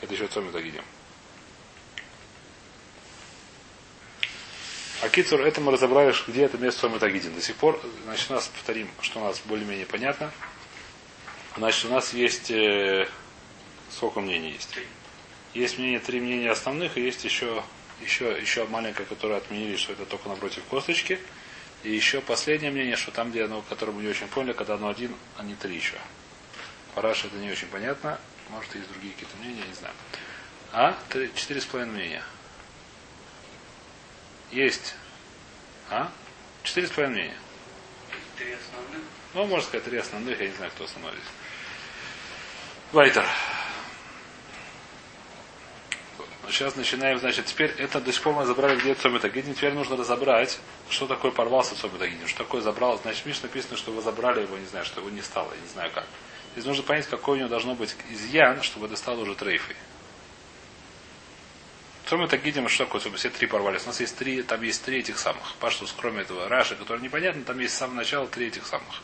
Это 0.00 0.14
еще 0.14 0.26
цоми 0.26 0.50
видим. 0.58 0.82
А 5.00 5.08
Кицур, 5.08 5.42
это 5.42 5.60
мы 5.60 5.70
разобрали, 5.70 6.12
где 6.26 6.42
это 6.42 6.58
место 6.58 6.80
Цоми 6.80 6.98
Тагидин. 6.98 7.32
До 7.32 7.40
сих 7.40 7.54
пор, 7.54 7.80
значит, 8.02 8.32
у 8.32 8.34
нас, 8.34 8.48
повторим, 8.48 8.90
что 9.00 9.20
у 9.20 9.24
нас 9.24 9.40
более-менее 9.44 9.86
понятно. 9.86 10.32
Значит, 11.56 11.84
у 11.84 11.94
нас 11.94 12.12
есть, 12.12 12.50
э, 12.50 13.06
сколько 13.92 14.18
мнений 14.20 14.50
есть? 14.50 14.76
Есть 15.54 15.78
мнение, 15.78 16.00
три 16.00 16.20
мнения 16.20 16.50
основных, 16.50 16.98
и 16.98 17.00
есть 17.00 17.24
еще, 17.24 17.62
еще, 18.00 18.36
еще 18.40 18.66
маленькое, 18.66 19.06
которое 19.06 19.36
отменили, 19.36 19.76
что 19.76 19.92
это 19.92 20.04
только 20.04 20.28
напротив 20.28 20.64
косточки. 20.68 21.20
И 21.84 21.94
еще 21.94 22.20
последнее 22.20 22.72
мнение, 22.72 22.96
что 22.96 23.12
там, 23.12 23.30
где 23.30 23.44
оно, 23.44 23.62
которое 23.68 23.92
мы 23.92 24.02
не 24.02 24.08
очень 24.08 24.26
поняли, 24.26 24.52
когда 24.52 24.74
оно 24.74 24.88
один, 24.88 25.14
а 25.36 25.44
не 25.44 25.54
три 25.54 25.76
еще. 25.76 25.96
Параш 26.96 27.24
это 27.24 27.36
не 27.36 27.52
очень 27.52 27.68
понятно. 27.68 28.18
Может, 28.50 28.74
есть 28.74 28.88
другие 28.90 29.12
какие-то 29.12 29.36
мнения, 29.36 29.62
не 29.68 29.74
знаю. 29.74 29.94
А? 30.72 30.98
Три, 31.08 31.30
четыре 31.36 31.60
с 31.60 31.66
половиной 31.66 31.94
мнения. 31.94 32.22
Есть. 34.50 34.94
А? 35.90 36.10
Четыре 36.62 36.86
с 36.86 36.90
половиной 36.90 37.14
мнения. 37.14 37.38
Три 38.36 38.52
основных. 38.52 39.02
Ну, 39.34 39.46
можно 39.46 39.66
сказать, 39.66 39.84
три 39.84 39.98
основных, 39.98 40.40
я 40.40 40.48
не 40.48 40.54
знаю, 40.54 40.70
кто 40.72 40.84
основной 40.84 41.12
здесь. 41.12 41.24
Вайтер. 42.92 43.26
Сейчас 46.50 46.76
начинаем, 46.76 47.18
значит, 47.18 47.44
теперь 47.44 47.70
это 47.76 48.00
до 48.00 48.10
сих 48.10 48.22
пор 48.22 48.32
мы 48.32 48.46
забрали, 48.46 48.80
где 48.80 48.94
Цомитагидин. 48.94 49.54
Теперь 49.54 49.74
нужно 49.74 49.98
разобрать, 49.98 50.58
что 50.88 51.06
такое 51.06 51.30
порвался 51.30 51.78
Цомитагидин. 51.78 52.26
Что 52.26 52.38
такое 52.38 52.62
забрал. 52.62 52.98
Значит, 52.98 53.26
Миш 53.26 53.42
написано, 53.42 53.76
что 53.76 53.92
вы 53.92 54.00
забрали 54.00 54.40
его, 54.40 54.56
не 54.56 54.66
знаю, 54.66 54.86
что 54.86 55.00
его 55.00 55.10
не 55.10 55.20
стало, 55.20 55.52
я 55.52 55.60
не 55.60 55.68
знаю 55.68 55.90
как. 55.92 56.06
Здесь 56.52 56.64
нужно 56.64 56.82
понять, 56.84 57.06
какой 57.06 57.36
у 57.36 57.38
него 57.40 57.48
должно 57.50 57.74
быть 57.74 57.94
изъян, 58.10 58.62
чтобы 58.62 58.86
это 58.86 58.96
стало 58.96 59.20
уже 59.20 59.34
трейфой. 59.34 59.76
Что 62.08 62.16
мы 62.16 62.26
так 62.26 62.42
видим, 62.42 62.66
что 62.70 62.86
такое, 62.86 63.02
все 63.16 63.28
три 63.28 63.46
порвались? 63.46 63.82
У 63.84 63.88
нас 63.88 64.00
есть 64.00 64.16
три, 64.16 64.40
там 64.40 64.62
есть 64.62 64.82
три 64.82 65.00
этих 65.00 65.18
самых. 65.18 65.54
Паштус, 65.56 65.94
кроме 65.94 66.22
этого 66.22 66.48
Раши, 66.48 66.74
который 66.74 67.02
непонятно, 67.02 67.44
там 67.44 67.58
есть 67.58 67.74
с 67.74 67.76
самого 67.76 67.96
начала 67.96 68.26
три 68.26 68.46
этих 68.46 68.66
самых. 68.66 69.02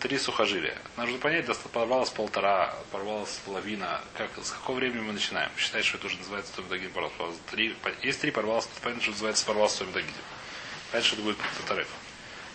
Три 0.00 0.18
сухожилия. 0.18 0.76
Нужно 0.98 1.16
понять, 1.16 1.46
порвалось 1.72 2.10
полтора, 2.10 2.74
порвалась 2.92 3.40
половина. 3.46 4.02
Как, 4.18 4.28
с 4.42 4.50
какого 4.50 4.76
времени 4.76 5.00
мы 5.00 5.14
начинаем? 5.14 5.50
Считать, 5.56 5.86
что 5.86 5.96
это 5.96 6.08
уже 6.08 6.18
называется 6.18 6.52
Томидагин 6.56 6.90
порвалось. 6.90 7.36
Три, 7.50 7.74
есть 8.02 8.20
три 8.20 8.30
порвалось, 8.30 8.68
понятно, 8.82 9.02
что 9.02 9.12
называется 9.12 9.46
порвалось 9.46 9.72
Томидагин. 9.72 10.12
Понятно, 10.92 11.06
что 11.08 11.16
это 11.16 11.24
будет 11.24 11.38
полторы. 11.56 11.86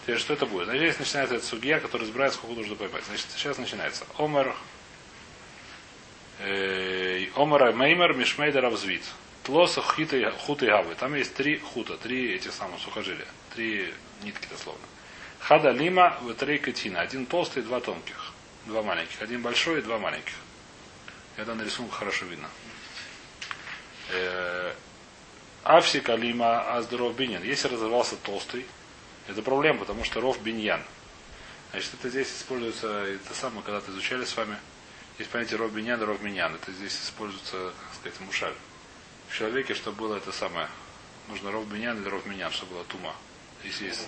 Теперь 0.03 0.19
что 0.19 0.33
это 0.33 0.45
будет? 0.45 0.65
Значит, 0.65 0.83
здесь 0.83 0.99
начинается 0.99 1.35
эта 1.37 1.45
судья, 1.47 1.79
который 1.79 2.03
разбирает, 2.03 2.35
сколько 2.35 2.53
нужно 2.53 2.75
поймать. 2.75 3.03
Значит, 3.05 3.25
сейчас 3.35 3.57
начинается. 3.57 4.05
Омер, 4.19 4.55
э, 6.37 7.25
Меймер 7.35 8.13
Мишмейдер 8.13 8.63
Авзвит. 8.63 9.01
Тлоса 9.49 9.81
хиты, 9.81 10.29
хуты 10.45 10.67
гавы. 10.67 10.93
Там 10.93 11.15
есть 11.15 11.33
три 11.33 11.57
хута, 11.57 11.97
три 11.97 12.35
этих 12.35 12.53
самых 12.53 12.79
сухожилия. 12.81 13.25
Три 13.55 13.91
нитки 14.21 14.47
дословно. 14.47 14.85
Хада 15.39 15.71
лима 15.71 16.19
три 16.37 16.59
катина. 16.59 17.01
Один 17.01 17.25
толстый, 17.25 17.63
два 17.63 17.79
тонких. 17.79 18.33
Два 18.67 18.83
маленьких. 18.83 19.19
Один 19.23 19.41
большой 19.41 19.79
и 19.79 19.81
два 19.81 19.97
маленьких. 19.97 20.35
Это 21.35 21.55
на 21.55 21.63
рисунке 21.63 21.91
хорошо 21.91 22.27
видно. 22.27 22.47
Э, 24.11 24.71
Авсика 25.63 26.13
лима 26.13 26.75
аздоров 26.75 27.15
бинин. 27.15 27.41
Если 27.41 27.69
разорвался 27.69 28.17
толстый, 28.17 28.67
это 29.27 29.41
проблема, 29.41 29.79
потому 29.79 30.03
что 30.03 30.21
ров 30.21 30.39
биньян. 30.43 30.83
Значит, 31.71 31.95
это 31.95 32.09
здесь 32.09 32.31
используется, 32.31 32.87
это 32.87 33.33
самое, 33.33 33.63
когда-то 33.63 33.89
изучали 33.89 34.25
с 34.25 34.37
вами, 34.37 34.57
есть 35.17 35.31
понятие 35.31 35.57
ров 35.57 35.71
биньян 35.71 35.99
и 35.99 36.05
ров 36.05 36.21
миньян. 36.21 36.53
Это 36.53 36.71
здесь 36.71 36.93
используется, 36.93 37.73
как 37.79 37.95
сказать, 37.95 38.19
мушаль 38.19 38.53
в 39.29 39.37
человеке, 39.37 39.73
чтобы 39.73 39.97
было 39.97 40.17
это 40.17 40.31
самое. 40.31 40.67
Нужно 41.27 41.51
ров 41.51 41.71
меня 41.71 41.93
или 41.93 42.07
ров 42.07 42.25
меня, 42.25 42.49
чтобы 42.51 42.73
было 42.73 42.83
тума. 42.85 43.15
Если 43.63 43.85
есть. 43.85 44.07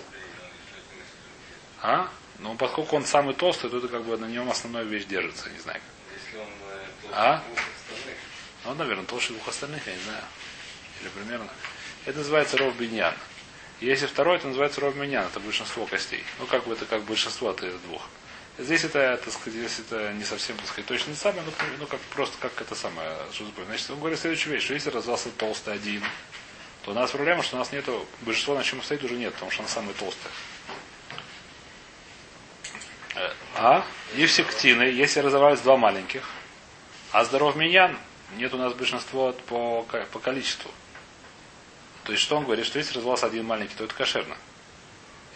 А? 1.80 2.08
Но 2.38 2.54
поскольку 2.54 2.96
он 2.96 3.04
самый 3.04 3.34
толстый, 3.34 3.70
то 3.70 3.78
это 3.78 3.88
как 3.88 4.04
бы 4.04 4.16
на 4.16 4.26
нем 4.26 4.50
основная 4.50 4.82
вещь 4.82 5.04
держится, 5.04 5.48
не 5.50 5.58
знаю. 5.58 5.80
Если 6.12 6.38
он 6.38 6.46
э, 6.46 7.12
А? 7.12 7.44
Ну, 8.64 8.74
наверное, 8.74 9.04
толще 9.04 9.32
двух 9.32 9.48
остальных, 9.48 9.86
я 9.86 9.94
не 9.94 10.02
знаю. 10.02 10.22
Или 11.00 11.08
примерно. 11.10 11.48
Это 12.06 12.18
называется 12.18 12.56
ров 12.56 12.76
биньян. 12.76 13.14
Если 13.80 14.06
второй, 14.06 14.36
это 14.36 14.48
называется 14.48 14.80
ров 14.80 14.94
миньян, 14.96 15.26
это 15.26 15.40
большинство 15.40 15.86
костей. 15.86 16.24
Ну, 16.38 16.46
как 16.46 16.66
бы 16.66 16.74
это 16.74 16.84
как 16.86 17.02
большинство 17.02 17.50
от 17.50 17.62
этих 17.62 17.80
двух. 17.82 18.08
Здесь 18.58 18.84
это, 18.84 19.18
так 19.24 19.32
сказать, 19.32 19.54
здесь 19.54 19.78
это 19.78 20.12
не 20.12 20.24
совсем, 20.24 20.56
так 20.56 20.66
сказать, 20.66 20.86
точно 20.86 21.10
не 21.10 21.16
самое, 21.16 21.42
но 21.42 21.52
ну, 21.78 21.86
как 21.86 22.00
просто 22.00 22.36
как 22.38 22.60
это 22.60 22.74
самое, 22.74 23.08
что 23.32 23.46
запомнить. 23.46 23.68
Значит, 23.68 23.90
он 23.90 23.98
говорит 23.98 24.18
следующую 24.18 24.52
вещь, 24.52 24.64
что 24.64 24.74
если 24.74 24.90
развался 24.90 25.30
толстый 25.30 25.72
один, 25.72 26.02
то 26.84 26.90
у 26.90 26.94
нас 26.94 27.10
проблема, 27.10 27.42
что 27.42 27.56
у 27.56 27.58
нас 27.58 27.72
нету, 27.72 28.06
большинство 28.20 28.54
на 28.54 28.62
чем 28.62 28.82
стоит 28.82 29.02
уже 29.04 29.14
нет, 29.14 29.32
потому 29.32 29.50
что 29.50 29.62
он 29.62 29.68
самый 29.68 29.94
толстый. 29.94 30.28
Э, 33.14 33.32
А? 33.56 33.86
И 34.16 34.26
все 34.26 34.44
ктины, 34.44 34.82
если 34.82 35.20
разорвались 35.20 35.60
два 35.60 35.78
маленьких, 35.78 36.28
а 37.10 37.24
здоров 37.24 37.56
миньян, 37.56 37.96
нет 38.36 38.52
у 38.52 38.58
нас 38.58 38.74
большинства 38.74 39.32
по, 39.32 39.82
по 40.12 40.18
количеству. 40.18 40.70
То 42.04 42.12
есть 42.12 42.22
что 42.22 42.36
он 42.36 42.44
говорит, 42.44 42.66
что 42.66 42.78
если 42.78 42.96
развался 42.96 43.26
один 43.26 43.46
маленький, 43.46 43.74
то 43.74 43.84
это 43.84 43.94
кошерно. 43.94 44.36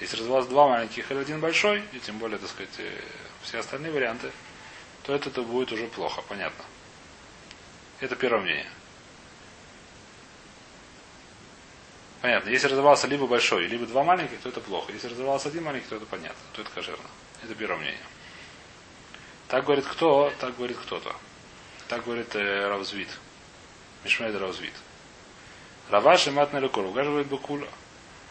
Если 0.00 0.18
развалось 0.18 0.46
два 0.46 0.68
маленьких 0.68 1.10
или 1.10 1.18
один 1.18 1.40
большой, 1.40 1.82
и 1.92 1.98
тем 1.98 2.18
более, 2.18 2.38
так 2.38 2.50
сказать, 2.50 2.74
э, 2.78 3.00
все 3.42 3.58
остальные 3.58 3.92
варианты, 3.92 4.30
то 5.04 5.14
это, 5.14 5.30
это 5.30 5.42
будет 5.42 5.72
уже 5.72 5.86
плохо, 5.86 6.22
понятно. 6.28 6.64
Это 8.00 8.14
первое 8.14 8.42
мнение. 8.42 8.70
Понятно. 12.20 12.50
Если 12.50 12.66
развивался 12.66 13.06
либо 13.06 13.26
большой, 13.26 13.66
либо 13.66 13.86
два 13.86 14.02
маленьких, 14.02 14.40
то 14.40 14.48
это 14.48 14.60
плохо. 14.60 14.92
Если 14.92 15.08
развивался 15.08 15.48
один 15.48 15.64
маленький, 15.64 15.88
то 15.88 15.96
это 15.96 16.06
понятно, 16.06 16.42
то 16.52 16.62
это 16.62 16.70
кошерно. 16.70 17.08
Это 17.42 17.54
первое 17.54 17.78
мнение. 17.78 18.00
Так 19.48 19.64
говорит 19.64 19.86
кто, 19.86 20.32
так 20.40 20.56
говорит 20.56 20.76
кто-то. 20.76 21.14
Так 21.88 22.04
говорит 22.04 22.34
э, 22.34 22.68
Равзвит. 22.68 23.08
Мишмейд 24.02 24.34
Равзвит. 24.34 24.74
Раваши 25.88 26.32
матна 26.32 26.58
лекор. 26.58 26.84
Угаживает 26.84 27.28
Бакула. 27.28 27.68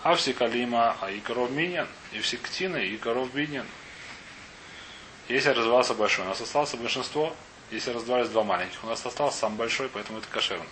А 0.06 0.16
все 0.16 0.34
калима, 0.34 0.96
а 1.02 1.10
и 1.10 1.20
коров 1.20 1.50
миньян, 1.50 1.88
и 2.12 2.20
все 2.20 2.38
ктины, 2.38 2.78
и 2.90 2.96
коров 2.96 3.34
биньян. 3.34 3.66
Если 5.28 5.50
развивался 5.50 5.96
большой, 5.96 6.26
у 6.26 6.28
нас 6.28 6.40
осталось 6.40 6.76
большинство. 6.76 7.36
Если 7.72 7.90
раздавались 7.90 8.30
два 8.30 8.44
маленьких, 8.44 8.84
у 8.84 8.88
нас 8.88 9.04
остался 9.04 9.40
сам 9.40 9.56
большой, 9.56 9.90
поэтому 9.90 10.20
это 10.20 10.28
кошерно. 10.28 10.68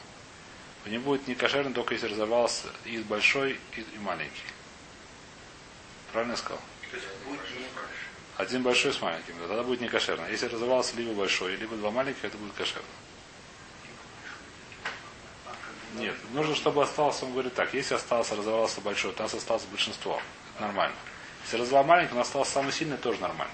Не 0.85 0.99
будет 0.99 1.27
не 1.27 1.33
кошерно, 1.33 1.73
только 1.73 1.95
если 1.95 2.09
разорвался 2.09 2.67
и 2.85 2.99
большой, 2.99 3.59
и, 3.75 3.79
и 3.79 3.97
маленький. 4.01 4.43
Правильно 6.11 6.33
я 6.33 6.37
сказал? 6.37 6.61
Один 8.37 8.61
большой 8.61 8.93
с 8.93 9.01
маленьким, 9.01 9.33
да, 9.39 9.47
тогда 9.47 9.63
будет 9.63 9.81
не 9.81 9.89
кошерно. 9.89 10.27
Если 10.29 10.45
разорвался 10.45 10.95
либо 10.95 11.11
большой, 11.13 11.55
либо 11.55 11.75
два 11.75 11.89
маленьких, 11.89 12.23
это 12.23 12.37
будет 12.37 12.53
кошерно. 12.53 12.85
Нет, 15.93 16.15
нужно, 16.33 16.55
чтобы 16.55 16.83
остался, 16.83 17.25
он 17.25 17.33
говорит 17.33 17.53
так, 17.53 17.73
если 17.73 17.95
остался, 17.95 18.35
разорвался 18.35 18.81
большой, 18.81 19.13
то 19.13 19.23
нас 19.23 19.33
осталось 19.33 19.63
большинство. 19.65 20.19
Это 20.55 20.65
нормально. 20.65 20.95
Если 21.43 21.57
развал 21.57 21.83
маленький, 21.83 22.13
у 22.13 22.17
нас 22.17 22.27
остался 22.27 22.51
самый 22.51 22.71
сильный, 22.71 22.97
тоже 22.97 23.19
нормально. 23.19 23.53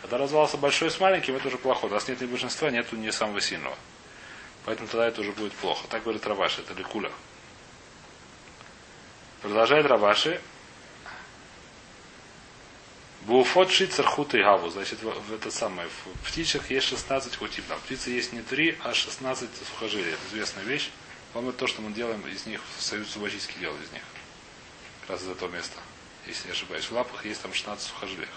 Когда 0.00 0.18
развался 0.18 0.56
большой 0.56 0.90
с 0.90 1.00
маленьким, 1.00 1.36
это 1.36 1.48
уже 1.48 1.58
плохо. 1.58 1.86
У 1.86 1.88
нас 1.88 2.08
нет 2.08 2.20
ни 2.20 2.26
большинства, 2.26 2.70
нету 2.70 2.96
ни 2.96 3.10
самого 3.10 3.40
сильного. 3.40 3.76
Поэтому 4.64 4.88
тогда 4.88 5.08
это 5.08 5.20
уже 5.20 5.32
будет 5.32 5.52
плохо. 5.54 5.86
Так 5.88 6.02
говорит 6.02 6.26
Раваши, 6.26 6.60
это 6.60 6.74
ликуля. 6.74 7.10
Продолжает 9.42 9.86
Раваши. 9.86 10.40
Буфот 13.22 13.70
шицер 13.70 14.06
и 14.32 14.42
гаву. 14.42 14.68
Значит, 14.70 15.02
в, 15.02 15.10
в 15.10 15.34
это 15.34 15.50
самое. 15.50 15.88
В 15.88 16.28
птичек 16.28 16.70
есть 16.70 16.88
16 16.88 17.36
хутим. 17.36 17.64
Там 17.68 17.78
птицы 17.80 18.10
есть 18.10 18.32
не 18.32 18.42
3, 18.42 18.78
а 18.84 18.94
16 18.94 19.48
сухожилий. 19.68 20.12
Это 20.12 20.20
известная 20.28 20.64
вещь. 20.64 20.90
Это 21.34 21.52
то, 21.52 21.66
что 21.66 21.82
мы 21.82 21.92
делаем 21.92 22.26
из 22.26 22.46
них, 22.46 22.60
Союз 22.78 23.12
Зубочистский 23.12 23.60
делал 23.60 23.76
из 23.76 23.92
них. 23.92 24.02
Как 25.02 25.10
раз 25.10 25.22
из 25.22 25.28
этого 25.28 25.50
места. 25.50 25.78
Если 26.26 26.46
не 26.46 26.52
ошибаюсь. 26.52 26.84
В 26.84 26.92
лапах 26.92 27.24
есть 27.24 27.40
там 27.42 27.52
16 27.52 27.86
сухожилиях. 27.86 28.28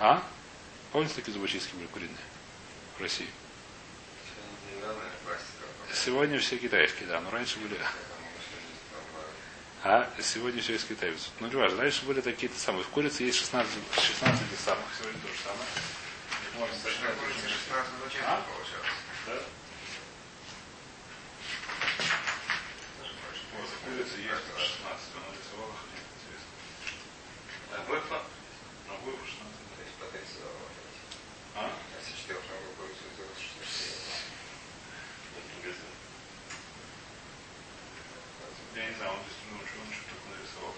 А? 0.00 0.22
Помните, 0.92 1.14
такие 1.14 1.32
зубочистки 1.32 1.74
были 1.74 1.86
куриные? 1.86 2.16
В 2.98 3.02
России. 3.02 3.28
Сегодня 5.92 6.38
все 6.38 6.56
китайские, 6.56 7.08
да, 7.08 7.20
но 7.20 7.30
раньше 7.30 7.58
были. 7.58 7.78
А 9.84 10.10
сегодня 10.20 10.60
все 10.60 10.74
из 10.74 10.84
Китая 10.84 11.12
везут. 11.12 11.30
Ну, 11.38 11.46
не 11.46 11.54
важно. 11.54 11.82
Раньше 11.82 12.04
были 12.04 12.20
такие-то 12.20 12.58
самые. 12.58 12.82
В 12.82 12.88
курице 12.88 13.22
есть 13.22 13.38
16, 13.38 13.70
16 13.94 14.42
этих 14.42 14.60
самых. 14.64 14.84
Сегодня 14.98 15.20
то 15.20 15.28
же 15.28 15.38
самое. 15.38 15.68
Курица 17.20 17.48
16 17.48 17.92
зачем 18.04 18.24
А? 18.26 18.42
Да? 19.26 19.32
Курице 23.88 24.20
есть 24.20 24.44
16. 24.44 24.84
Он 25.16 25.24
нарисовал 25.32 25.72
их. 25.72 25.80
мне 25.88 25.96
Интересно. 25.96 26.52
А 27.72 27.80
выпла? 27.88 28.20
Ну, 28.84 28.92
вы 29.00 29.16
16. 29.16 29.40
То 29.48 29.80
есть 29.80 29.96
по 29.96 30.04
30 30.12 30.44
долларов. 30.44 30.76
А? 31.56 31.72
Если 31.96 32.12
4 32.20 32.36
шагов 32.36 32.76
курицу 32.76 33.08
сделать, 33.16 33.40
что 33.40 33.64
Я 38.76 38.84
не 38.90 38.94
знаю, 39.00 39.12
он 39.16 39.24
здесь 39.24 39.40
ну, 39.48 39.56
что 39.64 39.80
он 39.80 39.88
что-то 39.88 40.28
нарисовал. 40.36 40.76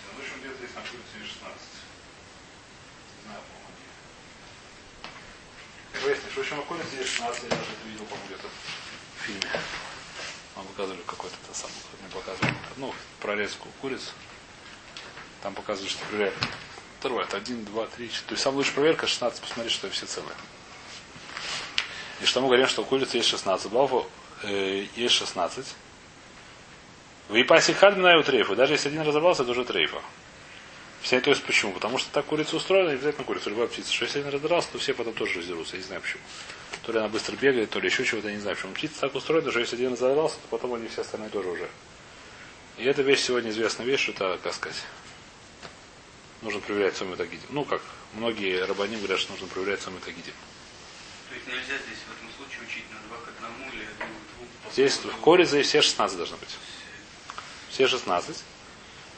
Ну, 0.00 0.16
в 0.16 0.18
общем, 0.18 0.40
где-то 0.40 0.56
здесь 0.64 0.74
находится 0.74 1.16
и 1.20 1.28
16. 1.28 1.44
Не 1.44 3.28
знаю, 3.28 3.44
по-моему, 3.44 3.72
общем, 6.40 6.56
находится 6.56 6.96
и 6.96 7.04
16, 7.04 7.42
я 7.42 7.48
даже 7.50 7.62
это 7.62 7.88
видел, 7.88 8.04
по-моему, 8.04 8.26
где-то 8.26 8.48
в 8.48 9.22
фильме. 9.22 9.60
Вам 10.56 10.66
показывали 10.66 11.02
какой-то 11.06 11.36
это 11.44 11.58
самый, 11.58 11.74
мне 12.00 12.10
показывали, 12.10 12.54
ну, 12.76 12.94
прорезку 13.20 13.68
куриц. 13.80 14.12
Там 15.42 15.54
показывают, 15.54 15.90
что 15.90 16.04
проверяют. 16.06 16.34
Второе, 17.00 17.24
это 17.24 17.36
1, 17.36 17.64
2, 17.64 17.86
3, 17.86 18.08
4. 18.08 18.26
То 18.26 18.32
есть 18.32 18.42
самая 18.42 18.58
лучшая 18.58 18.74
проверка 18.74 19.06
16, 19.06 19.40
посмотри, 19.40 19.70
что 19.70 19.90
все 19.90 20.06
целые. 20.06 20.34
И 22.20 22.24
что 22.26 22.40
мы 22.40 22.46
говорим, 22.46 22.68
что 22.68 22.82
у 22.82 22.84
курицы 22.84 23.16
есть 23.16 23.28
16 23.28 23.72
баллов, 23.72 24.06
э, 24.44 24.86
есть 24.94 25.14
16. 25.14 25.66
В 27.28 27.40
Ипасе 27.40 27.74
Хадмина 27.74 28.20
и 28.20 28.22
трейфа. 28.22 28.54
Даже 28.54 28.74
если 28.74 28.88
один 28.88 29.02
разобрался, 29.02 29.42
это 29.42 29.50
уже 29.50 29.64
трейфа. 29.64 30.00
Все 31.02 31.20
то 31.20 31.30
есть 31.30 31.42
почему? 31.42 31.72
Потому 31.72 31.98
что 31.98 32.10
так 32.12 32.26
курица 32.26 32.56
устроена, 32.56 32.90
не 32.90 32.94
обязательно 32.94 33.24
курица, 33.24 33.50
любая 33.50 33.66
птица. 33.66 33.92
Что 33.92 34.04
если 34.04 34.20
один 34.20 34.32
раздрался, 34.32 34.68
то 34.70 34.78
все 34.78 34.94
потом 34.94 35.14
тоже 35.14 35.40
раздерутся. 35.40 35.76
Я 35.76 35.82
не 35.82 35.86
знаю 35.86 36.00
почему. 36.00 36.22
То 36.84 36.92
ли 36.92 36.98
она 36.98 37.08
быстро 37.08 37.34
бегает, 37.36 37.70
то 37.70 37.80
ли 37.80 37.88
еще 37.88 38.04
чего-то, 38.04 38.28
я 38.28 38.34
не 38.34 38.40
знаю 38.40 38.56
почему. 38.56 38.72
Птица 38.72 39.00
так 39.00 39.14
устроена, 39.14 39.50
что 39.50 39.60
если 39.60 39.74
один 39.74 39.90
раздрался, 39.90 40.36
то 40.36 40.48
потом 40.48 40.74
они 40.74 40.86
все 40.86 41.00
остальные 41.00 41.30
тоже 41.30 41.48
уже. 41.48 41.68
И 42.78 42.84
эта 42.84 43.02
вещь 43.02 43.20
сегодня 43.20 43.50
известная 43.50 43.84
вещь, 43.84 44.00
что 44.00 44.12
это, 44.12 44.38
как 44.42 44.54
сказать, 44.54 44.80
нужно 46.40 46.60
проверять 46.60 46.96
сами 46.96 47.16
тагидим. 47.16 47.48
Ну, 47.50 47.64
как 47.64 47.82
многие 48.14 48.64
рабани 48.64 48.96
говорят, 48.96 49.18
что 49.18 49.32
нужно 49.32 49.48
проверять 49.48 49.82
сами 49.82 49.98
тагидим. 49.98 50.34
То 51.28 51.34
есть 51.34 51.46
нельзя 51.48 51.82
здесь 51.82 51.98
в 52.06 52.12
этом 52.12 52.28
случае 52.36 52.62
учить 52.68 52.84
на 52.92 53.08
два 53.08 53.16
к 53.24 53.28
одному 53.28 53.72
или 53.72 53.84
к 53.84 53.98
двум. 53.98 54.48
Здесь 54.72 54.96
в 54.98 55.20
коризе 55.20 55.62
все 55.62 55.82
16 55.82 56.16
должны 56.16 56.36
быть. 56.36 56.56
Все 57.70 57.88
16. 57.88 58.44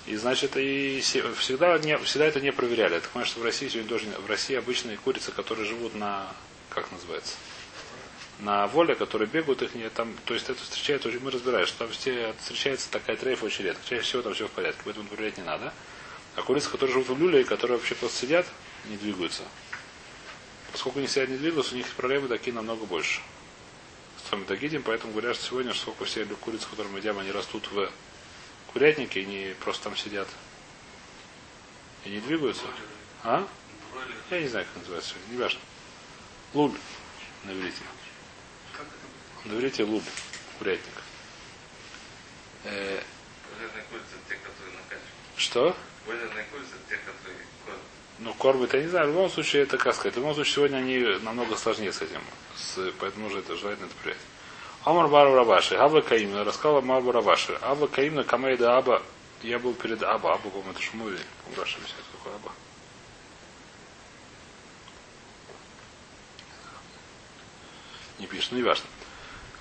И 0.07 0.17
значит, 0.17 0.57
и 0.57 1.01
се- 1.01 1.33
всегда, 1.35 1.79
не, 1.79 1.97
всегда 1.99 2.27
это 2.27 2.41
не 2.41 2.53
проверяли. 2.53 2.97
Это, 2.97 3.09
конечно, 3.13 3.41
в 3.41 3.45
России 3.45 3.69
сегодня 3.69 3.89
тоже 3.89 4.07
в 4.07 4.27
России 4.27 4.55
обычные 4.55 4.99
курицы, 4.99 5.33
которые 5.33 5.67
живут 5.67 5.95
на, 5.95 6.31
как 6.69 6.93
называется, 6.93 7.35
на 8.41 8.67
воле, 8.67 8.95
которые 8.95 9.29
бегают, 9.29 9.63
их 9.63 9.75
не 9.75 9.89
там, 9.89 10.15
то 10.27 10.35
есть 10.35 10.51
это 10.51 10.61
встречается, 10.61 11.09
мы 11.23 11.31
разбираем, 11.31 11.67
что 11.67 11.79
там 11.79 11.91
все 11.91 12.35
встречается 12.39 12.91
такая 12.91 13.17
трейфа 13.17 13.47
очень 13.47 13.65
редко. 13.65 13.83
Чаще 13.89 14.03
всего 14.03 14.23
там 14.23 14.35
все 14.35 14.47
в 14.47 14.51
порядке, 14.51 14.81
поэтому 14.85 15.09
проверять 15.09 15.39
не 15.39 15.45
надо. 15.45 15.73
А 16.37 16.43
курицы, 16.43 16.69
которые 16.69 16.93
живут 16.93 17.09
в 17.09 17.19
люле, 17.19 17.41
и 17.41 17.45
которые 17.45 17.79
вообще 17.79 17.95
просто 17.95 18.19
сидят, 18.19 18.47
не 18.87 18.97
двигаются. 18.97 19.43
Поскольку 20.73 20.99
они 20.99 21.09
сидят, 21.09 21.31
не 21.31 21.39
двигаются, 21.39 21.75
у 21.75 21.79
них 21.79 21.87
проблемы 21.95 22.29
такие 22.29 22.53
намного 22.53 22.85
больше. 22.85 23.21
С 24.27 24.33
вами 24.33 24.45
догидим, 24.45 24.83
поэтому 24.83 25.13
говорят, 25.13 25.37
что 25.37 25.47
сегодня, 25.47 25.73
что 25.73 25.83
сколько 25.83 26.05
все 26.05 26.25
курицы, 26.25 26.67
которые 26.69 26.93
мы 26.93 26.99
едим, 26.99 27.19
они 27.19 27.31
растут 27.31 27.71
в 27.71 27.89
курятнике, 28.75 29.23
и 29.23 29.27
не 29.27 29.55
просто 29.55 29.85
там 29.85 29.97
сидят. 29.97 30.29
И 32.05 32.11
не 32.11 32.21
двигаются. 32.21 32.65
А? 33.23 33.47
Я 34.31 34.41
не 34.41 34.49
знаю, 34.49 34.67
как 34.67 34.83
называется. 34.83 35.15
Не 35.31 35.39
важно. 35.39 35.61
Луль. 36.53 36.73
На 37.45 37.53
иврите. 37.53 37.81
На 39.45 39.53
иврите 39.53 39.85
луль. 39.85 40.03
Курятник. 40.59 40.93
Э, 42.65 43.01
что? 45.37 45.77
Ну, 48.19 48.35
кормят, 48.35 48.75
я 48.75 48.83
не 48.83 48.89
знаю. 48.89 49.07
В 49.07 49.11
любом 49.11 49.31
случае, 49.31 49.63
это 49.63 49.79
как. 49.79 49.97
В 49.97 50.05
любом 50.05 50.35
случае, 50.35 50.55
сегодня 50.55 50.77
они 50.79 50.99
намного 51.23 51.57
сложнее 51.57 51.93
с 51.93 52.03
этим. 52.03 52.21
С, 52.57 52.93
поэтому 52.99 53.25
нужно 53.25 53.39
это 53.39 53.57
желательно 53.57 53.87
это 53.87 53.95
принять. 53.97 54.19
Амар 54.85 55.09
Бару 55.09 55.35
Рабаши. 55.35 55.77
Аба 55.77 56.03
Каим. 56.03 56.37
Рассказал 56.43 56.79
Амар 56.79 57.01
Бару 57.01 57.13
Рабаши. 57.13 57.59
Аба 57.63 57.87
Каим 57.87 58.17
на 58.17 58.25
Камейда 58.25 58.77
Аба. 58.77 59.03
Я 59.43 59.59
был 59.59 59.75
перед 59.75 60.03
Аба. 60.03 60.35
Аба, 60.35 60.51
по-моему, 60.51 60.73
это 60.73 60.83
Шмули. 60.83 61.19
У 61.51 61.61
Раши 61.61 61.79
висит 61.81 61.95
какой 62.13 62.35
Аба. 62.37 62.53
Не 68.19 68.27
пишет, 68.27 68.53
ну 68.53 68.59
не 68.59 68.63
важно. 68.63 68.87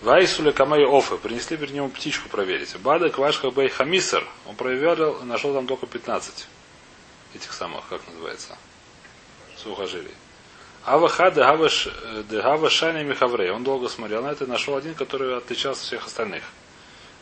Вайсуля 0.02 0.52
Камей 0.52 0.86
Офа. 0.86 1.16
Принесли 1.16 1.56
перед 1.56 1.74
нему 1.74 1.90
птичку 1.90 2.28
проверить. 2.28 2.76
Бада 2.78 3.10
Квашха 3.10 3.50
Бей 3.50 3.70
Хамисар. 3.70 4.28
Он 4.46 4.56
проверил, 4.56 5.24
нашел 5.24 5.54
там 5.54 5.68
только 5.68 5.88
15 5.88 6.48
этих 7.34 7.54
самых, 7.54 7.88
как 7.88 8.02
называется, 8.08 8.58
сухожилий. 9.56 10.14
Аваха 10.86 11.32
дегава 11.32 12.70
шани 12.70 13.04
михаврей. 13.04 13.52
Он 13.52 13.64
долго 13.64 13.88
смотрел 13.88 14.22
на 14.24 14.32
это 14.32 14.44
и 14.44 14.48
нашел 14.48 14.76
один, 14.76 14.96
который 14.96 15.38
отличался 15.38 15.82
от 15.82 15.88
всех 15.88 16.06
остальных. 16.08 16.44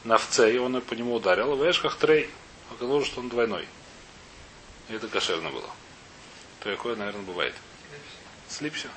На 0.04 0.18
вце, 0.18 0.52
и 0.54 0.58
он 0.58 0.82
по 0.82 0.96
нему 0.96 1.14
ударил. 1.14 1.56
В 1.56 1.70
эшках 1.70 1.96
трей. 1.98 2.30
Оказалось, 2.72 3.06
что 3.06 3.20
он 3.20 3.30
двойной. 3.30 3.68
И 4.90 4.94
это 4.94 5.08
кошерно 5.08 5.52
было. 5.52 5.70
Такое, 6.60 6.96
наверное, 6.96 7.22
бывает. 7.22 7.54
Слипся. 8.50 8.90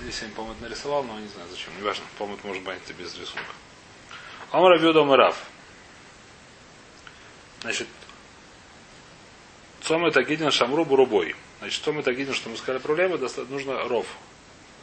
Здесь 0.00 0.22
я, 0.22 0.28
по-моему, 0.28 0.60
нарисовал, 0.60 1.02
но 1.02 1.18
не 1.18 1.28
знаю 1.28 1.48
зачем. 1.50 1.76
Неважно. 1.78 2.04
По-моему, 2.16 2.40
может 2.44 2.62
быть 2.62 2.96
без 2.96 3.14
рисунка. 3.18 3.52
Омар 4.50 4.72
Абьюда 4.72 5.04
Марав. 5.04 5.36
Значит, 7.60 7.88
Цом 9.88 10.04
это 10.04 10.22
гидин 10.22 10.50
шамру 10.50 10.84
бурубой. 10.84 11.34
Значит, 11.60 11.82
цом 11.82 11.98
это 11.98 12.12
гидин, 12.12 12.34
что 12.34 12.50
мы 12.50 12.58
сказали 12.58 12.78
проблемы, 12.78 13.16
доста- 13.16 13.46
нужно 13.46 13.88
ров. 13.88 14.04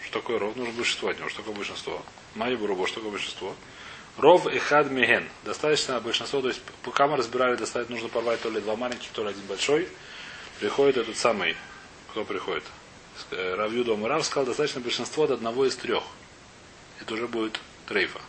Что 0.03 0.19
такое 0.19 0.39
ров? 0.39 0.55
Нужно 0.55 0.73
большинство 0.73 1.09
от 1.09 1.19
него. 1.19 1.29
Что 1.29 1.43
такое 1.43 1.53
большинство? 1.53 2.01
Майя 2.33 2.57
бурубо, 2.57 2.87
что 2.87 2.95
такое 2.95 3.11
большинство? 3.11 3.55
Ров 4.17 4.47
и 4.47 4.57
хад 4.57 4.89
миген. 4.89 5.29
Достаточно 5.43 5.99
большинство, 5.99 6.41
то 6.41 6.47
есть 6.47 6.59
пока 6.81 7.05
мы 7.05 7.17
разбирали, 7.17 7.55
достаточно 7.55 7.93
нужно 7.93 8.09
порвать 8.09 8.41
то 8.41 8.49
ли 8.49 8.59
два 8.59 8.75
маленьких, 8.75 9.09
то 9.09 9.21
ли 9.21 9.29
один 9.29 9.43
большой. 9.43 9.87
Приходит 10.59 10.97
этот 10.97 11.17
самый, 11.17 11.55
кто 12.09 12.25
приходит? 12.25 12.63
Э, 13.29 13.53
Рав 13.53 13.71
Юдом 13.71 14.03
и 14.07 14.09
Рав 14.09 14.25
сказал, 14.25 14.47
достаточно 14.47 14.81
большинство 14.81 15.25
от 15.25 15.29
одного 15.29 15.67
из 15.67 15.75
трех. 15.75 16.01
Это 16.99 17.13
уже 17.13 17.27
будет 17.27 17.59
трейфа. 17.87 18.21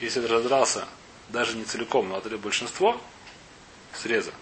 Если 0.00 0.22
это 0.22 0.34
раздрался 0.34 0.86
даже 1.30 1.56
не 1.56 1.64
целиком, 1.64 2.10
но 2.10 2.16
отдали 2.16 2.36
большинство 2.36 3.00
среза. 3.94 4.32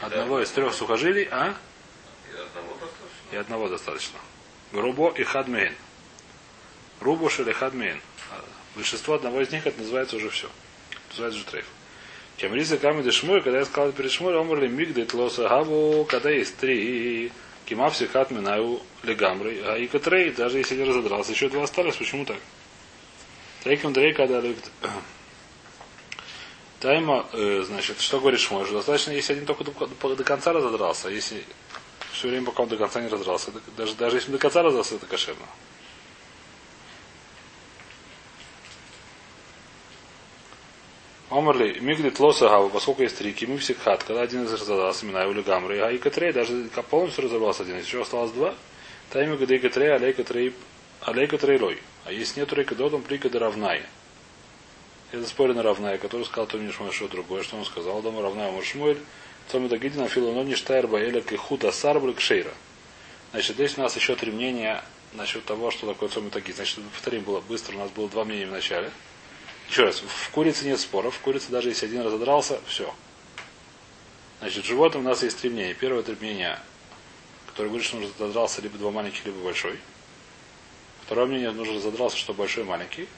Одного 0.00 0.42
из 0.42 0.50
трех 0.50 0.74
сухожилий, 0.74 1.28
а? 1.30 1.54
И 2.30 2.36
одного 2.36 2.74
достаточно. 2.74 3.32
И 3.32 3.36
одного 3.36 3.68
достаточно. 3.68 4.18
Грубо 4.72 5.10
и 5.10 5.24
хадмейн. 5.24 5.74
Рубуш 7.00 7.40
или 7.40 7.52
хадмейн. 7.52 8.00
А 8.30 8.44
Большинство 8.74 9.14
одного 9.14 9.40
из 9.40 9.50
них 9.50 9.66
это 9.66 9.80
называется 9.80 10.16
уже 10.16 10.28
все. 10.28 10.50
Называется 11.10 11.38
уже 11.38 11.46
трейф. 11.48 11.66
Чем 12.36 12.54
риса 12.54 12.76
камеди 12.76 13.10
шмуй, 13.10 13.40
когда 13.40 13.60
я 13.60 13.64
сказал 13.64 13.92
перед 13.92 14.10
шмуй, 14.12 14.38
омрли 14.38 14.68
мигдет 14.68 15.14
лоса 15.14 15.48
гаву, 15.48 16.04
когда 16.04 16.30
есть 16.30 16.56
три, 16.58 17.32
кимавси 17.64 18.06
хатминаю 18.06 18.82
легамры, 19.02 19.62
а 19.64 19.78
и 19.78 19.86
катрей, 19.86 20.30
даже 20.32 20.58
если 20.58 20.76
не 20.76 20.84
разодрался, 20.84 21.32
еще 21.32 21.48
два 21.48 21.62
осталось, 21.62 21.96
почему 21.96 22.26
так? 22.26 22.36
Трейком 23.64 23.94
дрей, 23.94 24.12
когда. 24.12 24.42
Тайма, 26.80 27.26
э, 27.32 27.62
значит, 27.66 28.00
что 28.00 28.20
говорит 28.20 28.40
Шмой, 28.40 28.66
что 28.66 28.74
достаточно, 28.74 29.12
если 29.12 29.32
один 29.32 29.46
только 29.46 29.64
до, 29.64 30.14
до- 30.14 30.24
конца 30.24 30.52
разодрался, 30.52 31.08
а 31.08 31.10
если 31.10 31.42
все 32.12 32.28
время, 32.28 32.46
пока 32.46 32.64
он 32.64 32.68
до 32.68 32.76
конца 32.76 33.00
не 33.00 33.08
раздрался, 33.08 33.50
даже, 33.76 33.94
даже 33.94 34.16
если 34.18 34.32
до 34.32 34.38
конца 34.38 34.62
раздрался, 34.62 34.96
это 34.96 35.06
кошерно. 35.06 35.46
Омарли, 41.30 41.78
мигдит 41.80 42.20
лоса 42.20 42.48
гава, 42.48 42.68
поскольку 42.68 43.02
есть 43.02 43.16
три, 43.18 43.32
кимим 43.32 43.58
хат, 43.82 44.04
когда 44.04 44.22
один 44.22 44.44
из 44.44 44.52
разодрался, 44.52 45.06
имена 45.06 45.24
или 45.24 45.40
гамры, 45.42 45.80
а 45.80 45.90
и 45.90 45.98
катрей, 45.98 46.32
даже 46.32 46.68
полностью 46.90 47.24
разобрался 47.24 47.62
один, 47.62 47.78
еще 47.78 48.02
осталось 48.02 48.32
два, 48.32 48.54
тайми 49.10 49.36
гады 49.36 49.58
катрей, 49.58 49.94
алей 49.94 50.12
катрей, 50.12 50.54
алей 51.00 51.26
катрей 51.26 51.58
лой. 51.58 51.82
А 52.04 52.12
если 52.12 52.40
нет 52.40 52.52
рейка 52.52 52.74
додом, 52.74 53.02
прикада 53.02 53.38
равная. 53.38 53.88
Это 55.16 55.26
споры 55.26 55.54
на 55.54 55.62
равная, 55.62 55.96
который 55.96 56.26
сказал 56.26 56.46
Томи 56.46 56.70
Шмуэль, 56.70 56.92
что 56.92 57.08
другое, 57.08 57.42
что 57.42 57.56
он 57.56 57.64
сказал, 57.64 58.02
дома 58.02 58.20
равная 58.20 58.50
Муршмуэль, 58.50 58.98
Томи 59.50 59.66
Дагидина, 59.66 60.08
Филонони 60.08 60.54
Штайр 60.54 60.88
Баэля 60.88 61.22
Кихута 61.22 61.72
Сарбры 61.72 62.12
Кшейра. 62.12 62.52
Значит, 63.30 63.54
здесь 63.54 63.78
у 63.78 63.80
нас 63.80 63.96
еще 63.96 64.14
три 64.14 64.30
мнения 64.30 64.84
насчет 65.14 65.42
того, 65.46 65.70
что 65.70 65.86
такое 65.86 66.10
цом 66.10 66.28
таги. 66.28 66.52
Значит, 66.52 66.80
повторим 66.92 67.22
было 67.22 67.40
быстро, 67.40 67.76
у 67.76 67.78
нас 67.78 67.90
было 67.92 68.10
два 68.10 68.26
мнения 68.26 68.46
в 68.46 68.50
начале. 68.50 68.90
Еще 69.70 69.84
раз, 69.84 70.02
в 70.06 70.30
курице 70.32 70.66
нет 70.66 70.78
споров. 70.78 71.14
В 71.14 71.20
курице 71.20 71.50
даже 71.50 71.70
если 71.70 71.86
один 71.86 72.02
разодрался, 72.02 72.60
все. 72.66 72.94
Значит, 74.40 74.64
в 74.64 74.68
животном 74.68 75.06
у 75.06 75.08
нас 75.08 75.22
есть 75.22 75.40
три 75.40 75.48
мнения. 75.48 75.72
Первое 75.72 76.02
три 76.02 76.16
мнения, 76.20 76.60
которое 77.46 77.68
говорит, 77.68 77.86
что 77.86 77.96
нужно 77.96 78.12
разодрался 78.18 78.60
либо 78.60 78.76
два 78.76 78.90
маленьких, 78.90 79.24
либо 79.24 79.38
большой. 79.38 79.78
Второе 81.06 81.24
мнение, 81.24 81.52
нужно 81.52 81.76
разодрался, 81.76 82.18
что 82.18 82.34
большой 82.34 82.64
и 82.64 82.66
маленький. 82.66 83.08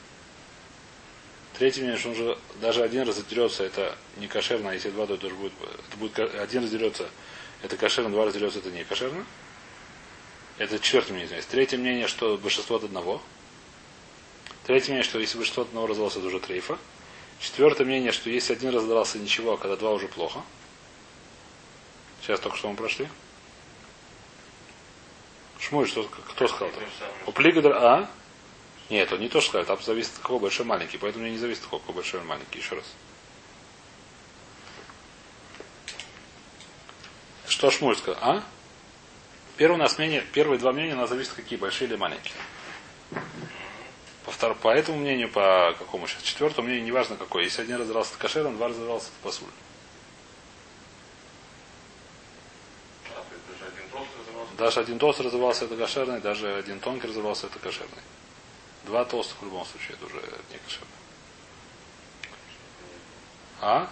Третье 1.59 1.81
мнение, 1.81 1.99
что 1.99 2.11
нужно 2.11 2.39
даже 2.61 2.85
один 2.85 3.03
разодерется, 3.03 3.65
это 3.65 3.97
не 4.17 4.29
кошерно, 4.29 4.71
а 4.71 4.75
если 4.75 4.91
два, 4.91 5.07
то 5.07 5.15
это 5.15 5.29
будет, 5.31 5.53
это 5.61 5.97
будет 5.97 6.19
один 6.19 6.63
разделется, 6.63 7.11
это 7.63 7.77
кошерно, 7.77 8.11
два 8.11 8.27
разделется, 8.27 8.61
это 8.61 8.71
не 8.71 8.85
кошерно. 8.85 9.25
Это 10.59 10.79
четвертое 10.79 11.13
мнение, 11.13 11.27
извиняюсь. 11.27 11.47
Третье 11.47 11.79
мнение, 11.79 12.07
что 12.07 12.37
большинство 12.37 12.77
от 12.77 12.85
одного. 12.85 13.21
Третье 14.67 14.91
мнение, 14.91 15.09
что 15.09 15.19
если 15.19 15.37
большинство 15.37 15.63
от 15.63 15.69
одного 15.69 15.89
раздалось, 15.89 16.17
это 16.17 16.27
уже 16.27 16.39
трейфа. 16.39 16.79
Четвертое 17.41 17.85
мнение, 17.85 18.13
что 18.13 18.31
если 18.31 18.53
один 18.53 18.75
раздрался 18.75 19.19
ничего, 19.19 19.55
а 19.55 19.57
когда 19.57 19.77
два 19.77 19.91
уже 19.93 20.07
плохо. 20.07 20.43
Сейчас 22.23 22.39
только 22.41 22.57
что 22.57 22.69
мы 22.71 22.77
прошли. 22.77 23.09
Шмуль, 25.59 25.89
что, 25.89 26.05
кто 26.05 26.47
сказал 26.47 26.69
это? 26.69 26.81
У 27.27 27.33
Плигадр, 27.33 27.73
а? 27.73 28.11
Нет, 28.91 29.13
он 29.13 29.21
не 29.21 29.29
то, 29.29 29.41
что 29.41 29.51
сказал, 29.51 29.77
там 29.77 29.85
зависит 29.85 30.13
от 30.17 30.23
кого 30.23 30.39
большой 30.39 30.65
маленький, 30.65 30.97
поэтому 30.97 31.25
мне 31.25 31.33
не 31.33 31.39
зависит 31.39 31.65
от 31.65 31.83
кого 31.83 31.93
большой 31.93 32.23
маленький. 32.23 32.59
Еще 32.59 32.75
раз. 32.75 32.85
Что 37.47 37.71
Шмуль 37.71 37.97
сказал? 37.97 38.19
А? 38.23 38.45
Первое 39.57 39.77
у 39.77 39.83
нас 39.83 39.99
мнение, 39.99 40.23
первые 40.33 40.59
два 40.59 40.73
мнения 40.73 40.95
у 40.95 40.99
нас 40.99 41.11
зависят 41.11 41.35
какие, 41.35 41.59
большие 41.59 41.89
или 41.89 41.97
маленькие. 41.97 42.35
По, 44.25 44.31
втор, 44.31 44.55
по 44.55 44.69
этому 44.69 44.99
мнению, 44.99 45.31
по 45.31 45.75
какому 45.79 46.07
сейчас? 46.07 46.23
Четвертому 46.23 46.69
мнению, 46.69 46.87
неважно 46.87 47.17
какой. 47.17 47.45
Если 47.45 47.63
один 47.63 47.79
раздрался 47.79 48.17
кошером, 48.19 48.57
два 48.57 48.69
раздрался 48.69 49.09
это 49.09 49.17
посуль. 49.23 49.49
Даже 54.57 54.81
один 54.81 54.99
толстый 54.99 55.27
разорвался, 55.27 55.67
это 55.67 55.77
кошерный, 55.77 56.21
даже 56.21 56.55
один 56.55 56.81
тонкий 56.81 57.07
разорвался, 57.07 57.47
это 57.47 57.59
кошерный. 57.59 58.03
Два 58.89 59.05
толстых 59.05 59.37
в 59.43 59.45
любом 59.45 59.67
случае, 59.67 59.97
это 59.97 60.07
уже 60.07 60.17
не 60.51 60.59
кошерный. 60.65 60.89
А? 63.61 63.91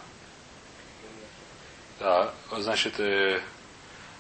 Да, 2.01 2.33
значит, 2.57 2.99
э, 2.99 3.43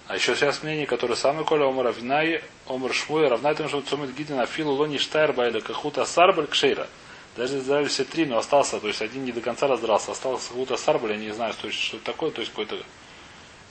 а 0.06 0.16
еще 0.16 0.36
сейчас 0.36 0.62
мнение, 0.62 0.86
которое 0.86 1.16
самое 1.16 1.46
коля 1.46 1.66
омар 1.66 1.86
авинай, 1.86 2.42
омар 2.66 2.92
шмуя, 2.92 3.30
равна 3.30 3.54
тому, 3.54 3.70
что 3.70 3.80
цумит 3.80 4.14
гидин 4.14 4.38
афилу 4.38 4.74
лони 4.74 4.98
штайрба 4.98 5.48
или 5.48 5.60
кахута 5.60 6.04
сарбаль 6.04 6.46
кшейра. 6.46 6.88
Даже 7.36 7.56
если 7.56 7.84
все 7.84 8.04
три, 8.04 8.26
но 8.26 8.36
остался, 8.36 8.78
то 8.78 8.88
есть 8.88 9.00
один 9.00 9.24
не 9.24 9.32
до 9.32 9.40
конца 9.40 9.66
раздрался, 9.68 10.12
остался 10.12 10.50
кахута 10.50 10.76
сарбаль, 10.76 11.12
я 11.12 11.16
не 11.16 11.30
знаю, 11.30 11.54
что, 11.54 11.72
что 11.72 11.96
это 11.96 12.04
такое, 12.04 12.30
то 12.30 12.40
есть 12.40 12.52
какой-то 12.52 12.76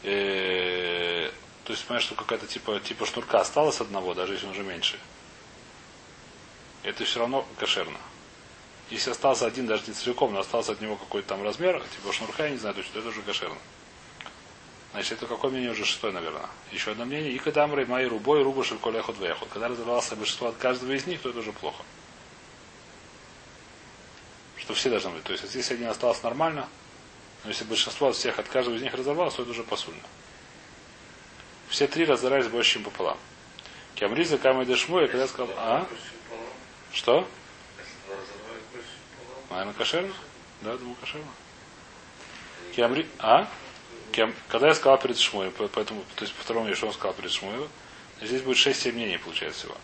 э, 0.02 1.30
то 1.66 1.74
есть, 1.74 1.86
понимаешь, 1.86 2.06
что 2.06 2.16
какая-то 2.16 2.48
типа, 2.48 2.80
типа 2.80 3.06
шнурка 3.06 3.42
осталась 3.42 3.80
одного, 3.80 4.16
даже 4.16 4.34
если 4.34 4.48
он 4.48 4.54
уже 4.54 4.64
меньше. 4.64 4.98
Это 6.86 7.04
все 7.04 7.20
равно 7.20 7.48
кошерно. 7.60 7.98
Если 8.92 9.10
остался 9.10 9.48
один, 9.48 9.66
даже 9.66 9.84
не 9.88 9.94
целиком, 9.94 10.32
но 10.34 10.40
остался 10.40 10.74
от 10.74 10.82
него 10.82 10.96
какой-то 10.96 11.30
там 11.30 11.44
размер, 11.44 11.82
типа 11.96 12.14
шнурка, 12.14 12.46
я 12.46 12.52
не 12.52 12.58
знаю, 12.58 12.76
то 12.76 12.82
есть 12.82 12.96
это 12.96 13.08
уже 13.08 13.24
кошерно. 13.24 13.58
Значит, 14.92 15.14
это 15.14 15.26
какое 15.26 15.50
мнение 15.50 15.72
уже 15.72 15.84
шестое, 15.84 16.14
наверное. 16.14 16.46
Еще 16.72 16.92
одно 16.92 17.06
мнение. 17.06 17.32
И 17.32 17.40
когда 17.40 17.64
Амрей 17.64 17.86
Май 17.86 18.06
Рубой, 18.06 18.44
Руба 18.44 18.64
Шельколехот 18.64 19.18
Вехот. 19.18 19.50
Когда 19.50 19.68
разорвался 19.68 20.16
большинство 20.16 20.50
от 20.50 20.58
каждого 20.58 20.92
из 20.94 21.06
них, 21.08 21.20
то 21.22 21.32
это 21.32 21.40
уже 21.40 21.52
плохо. 21.52 21.84
Что 24.58 24.74
все 24.76 24.90
должны 24.90 25.10
быть. 25.10 25.24
То 25.24 25.34
есть, 25.34 25.44
если 25.54 25.74
один 25.74 25.90
остался 25.90 26.24
нормально, 26.24 26.70
но 27.44 27.50
если 27.50 27.66
большинство 27.66 28.10
от 28.10 28.16
всех 28.16 28.40
от 28.40 28.48
каждого 28.48 28.76
из 28.76 28.84
них 28.84 28.94
разорвалось, 28.94 29.34
то 29.34 29.42
это 29.42 29.52
уже 29.52 29.64
посульно. 29.64 30.00
Все 31.68 31.88
три 31.88 32.06
разорались 32.06 32.48
больше, 32.48 32.74
чем 32.74 32.84
пополам. 32.84 33.18
Кямриза 33.96 34.38
Камай 34.38 34.66
Дешмуя, 34.66 35.08
когда 35.08 35.28
сказал, 35.28 35.54
а? 35.58 35.88
Что? 36.96 37.28
Наверное, 39.50 39.74
кошерно? 39.74 40.14
Да, 40.62 40.78
думаю, 40.78 40.96
кошерно. 40.96 41.28
Кямри... 42.74 43.06
А? 43.20 43.50
Кем... 44.14 44.34
Когда 44.48 44.70
я 44.70 44.76
сказал 44.76 44.98
перед 44.98 45.18
Шмуем, 45.20 45.52
поэтому, 45.58 46.04
то 46.16 46.24
есть 46.24 46.34
по 46.34 46.44
второму 46.44 46.74
что 46.74 46.88
он 46.88 46.94
сказал 46.94 47.14
перед 47.14 47.32
Шмуем, 47.32 47.68
здесь 48.22 48.42
будет 48.42 48.58
6-7 48.58 48.94
мнений, 48.94 49.18
получается 49.18 49.60
всего. 49.60 49.78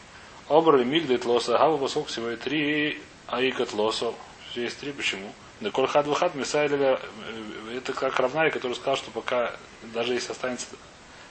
Обрали 0.47 0.85
мигдет 0.85 1.25
лоса 1.25 1.57
гава, 1.57 1.85
всего 1.87 2.31
и 2.31 2.37
три 2.37 3.03
аикат 3.27 3.73
лосо. 3.73 4.13
Здесь 4.53 4.73
три, 4.75 4.93
почему? 4.93 5.33
Да 5.59 5.69
кольхад 5.69 6.07
выхад 6.07 6.33
мисайля, 6.35 6.97
э, 6.97 7.77
это 7.77 7.91
как 7.91 8.17
равнарь, 8.21 8.51
который 8.51 8.73
сказал, 8.73 8.95
что 8.95 9.11
пока, 9.11 9.53
даже 9.93 10.13
если 10.13 10.31
останется 10.31 10.67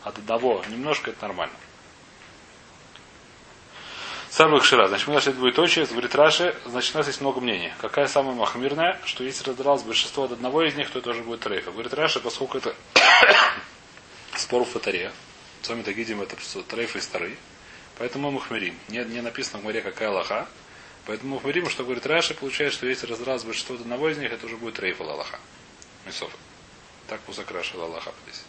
от 0.03 0.19
одного 0.19 0.63
немножко, 0.69 1.11
это 1.11 1.23
нормально. 1.23 1.55
Самый 4.31 4.61
кшира. 4.61 4.87
Значит, 4.87 5.09
мы 5.09 5.15
нашли 5.15 5.33
двоеточие, 5.33 5.87
говорит 5.87 6.15
Раши, 6.15 6.55
значит, 6.65 6.95
у 6.95 6.99
нас 6.99 7.09
есть 7.09 7.21
много 7.21 7.41
мнений. 7.41 7.73
Какая 7.81 8.07
самая 8.07 8.33
махмирная, 8.33 9.01
что 9.05 9.25
если 9.25 9.45
раздралось 9.45 9.83
большинство 9.83 10.23
от 10.23 10.33
одного 10.33 10.63
из 10.63 10.77
них, 10.77 10.89
то 10.89 11.01
это 11.01 11.11
уже 11.11 11.23
будет 11.23 11.41
трейфа. 11.41 11.73
Говорит 11.73 11.93
Раши, 11.95 12.21
поскольку 12.21 12.59
это 12.59 12.73
спор 14.37 14.63
в 14.63 14.69
фатаре, 14.69 15.11
вами 15.69 15.83
так 15.83 15.97
видим, 15.97 16.23
это 16.23 16.37
трейфа 16.69 16.99
и 16.99 17.01
поэтому 17.99 18.31
мы 18.31 18.39
махмирим. 18.39 18.79
Не, 18.89 19.05
не 19.05 19.21
написано 19.21 19.59
в 19.59 19.65
море 19.65 19.83
какая 19.83 20.11
лоха, 20.11 20.49
поэтому 21.07 21.31
мы 21.31 21.35
махмирим, 21.37 21.69
что 21.69 21.83
говорит 21.83 22.07
Раши, 22.07 22.35
получается, 22.35 22.79
что 22.79 22.87
если 22.87 23.07
раздралось 23.07 23.43
большинство 23.43 23.75
от 23.75 23.81
одного 23.81 24.11
из 24.11 24.19
них, 24.19 24.33
это 24.33 24.47
уже 24.47 24.57
будет 24.57 24.75
трейфа 24.75 25.03
лалаха. 25.03 25.41
Мясов. 26.07 26.31
Так 27.09 27.21
пусак 27.23 27.51
Раши 27.51 27.77
здесь. 27.77 28.45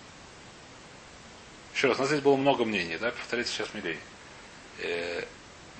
Еще 1.73 1.87
раз, 1.87 1.97
у 1.97 2.01
нас 2.01 2.09
здесь 2.09 2.21
было 2.21 2.35
много 2.35 2.65
мнений, 2.65 2.99
да, 2.99 3.09
повторится 3.09 3.51
сейчас 3.51 3.73
милей. 3.73 3.97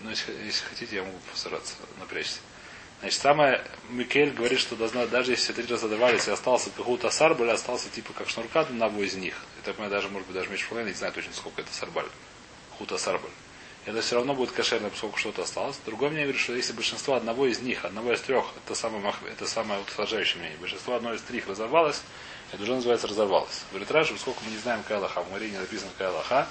Ну, 0.04 0.10
если, 0.10 0.34
если 0.46 0.66
хотите, 0.66 0.96
я 0.98 1.04
могу 1.04 1.18
постараться 1.32 1.76
напрячься. 2.00 2.40
Значит, 3.02 3.20
самое 3.20 3.62
Микель 3.90 4.32
говорит, 4.32 4.60
что 4.60 4.76
должна, 4.76 5.08
даже 5.08 5.32
если 5.32 5.54
три 5.54 5.66
раза 5.66 5.90
давались, 5.90 6.28
и 6.28 6.32
остался 6.32 6.70
какой-то 6.70 7.10
сарбаль, 7.10 7.50
остался 7.50 7.90
типа 7.90 8.14
как 8.14 8.30
шнурка 8.30 8.62
одного 8.62 9.02
из 9.02 9.16
них. 9.16 9.36
Это 9.64 9.80
мы 9.82 9.90
даже, 9.90 10.08
может 10.10 10.28
быть, 10.28 10.36
даже 10.36 10.50
меньше 10.50 10.70
половины, 10.70 10.90
не 10.90 10.96
знаю 10.96 11.12
точно, 11.12 11.34
сколько 11.34 11.62
это 11.62 11.74
сарбаль. 11.74 12.06
Хута 12.78 13.00
сарбаль. 13.00 13.32
Это 13.86 14.02
все 14.02 14.16
равно 14.16 14.36
будет 14.36 14.52
кошерно, 14.52 14.92
поскольку 14.92 15.18
что-то 15.18 15.42
осталось. 15.42 15.80
Другое 15.86 16.10
мнение 16.10 16.28
говорит, 16.28 16.42
что 16.44 16.54
если 16.54 16.74
большинство 16.74 17.16
одного 17.16 17.48
из 17.48 17.60
них, 17.62 17.84
одного 17.84 18.14
из 18.14 18.22
трех, 18.22 18.46
это 18.64 18.76
самое, 18.76 19.04
это 19.28 19.48
самое 19.48 19.82
утверждающее 19.82 20.38
мнение, 20.40 20.60
большинство 20.60 20.96
одного 20.96 21.16
из 21.16 21.22
трех 21.22 21.48
разорвалось, 21.48 22.02
это 22.52 22.62
уже 22.62 22.76
называется 22.76 23.08
разорвалось. 23.08 23.64
Говорит 23.72 23.90
Раши, 23.90 24.14
поскольку 24.14 24.44
мы 24.46 24.52
не 24.52 24.58
знаем 24.58 24.84
какая 24.84 25.00
лоха, 25.00 25.24
в 25.24 25.32
Марине 25.32 25.60
написано 25.60 25.90
какая 25.98 26.12
лоха, 26.12 26.48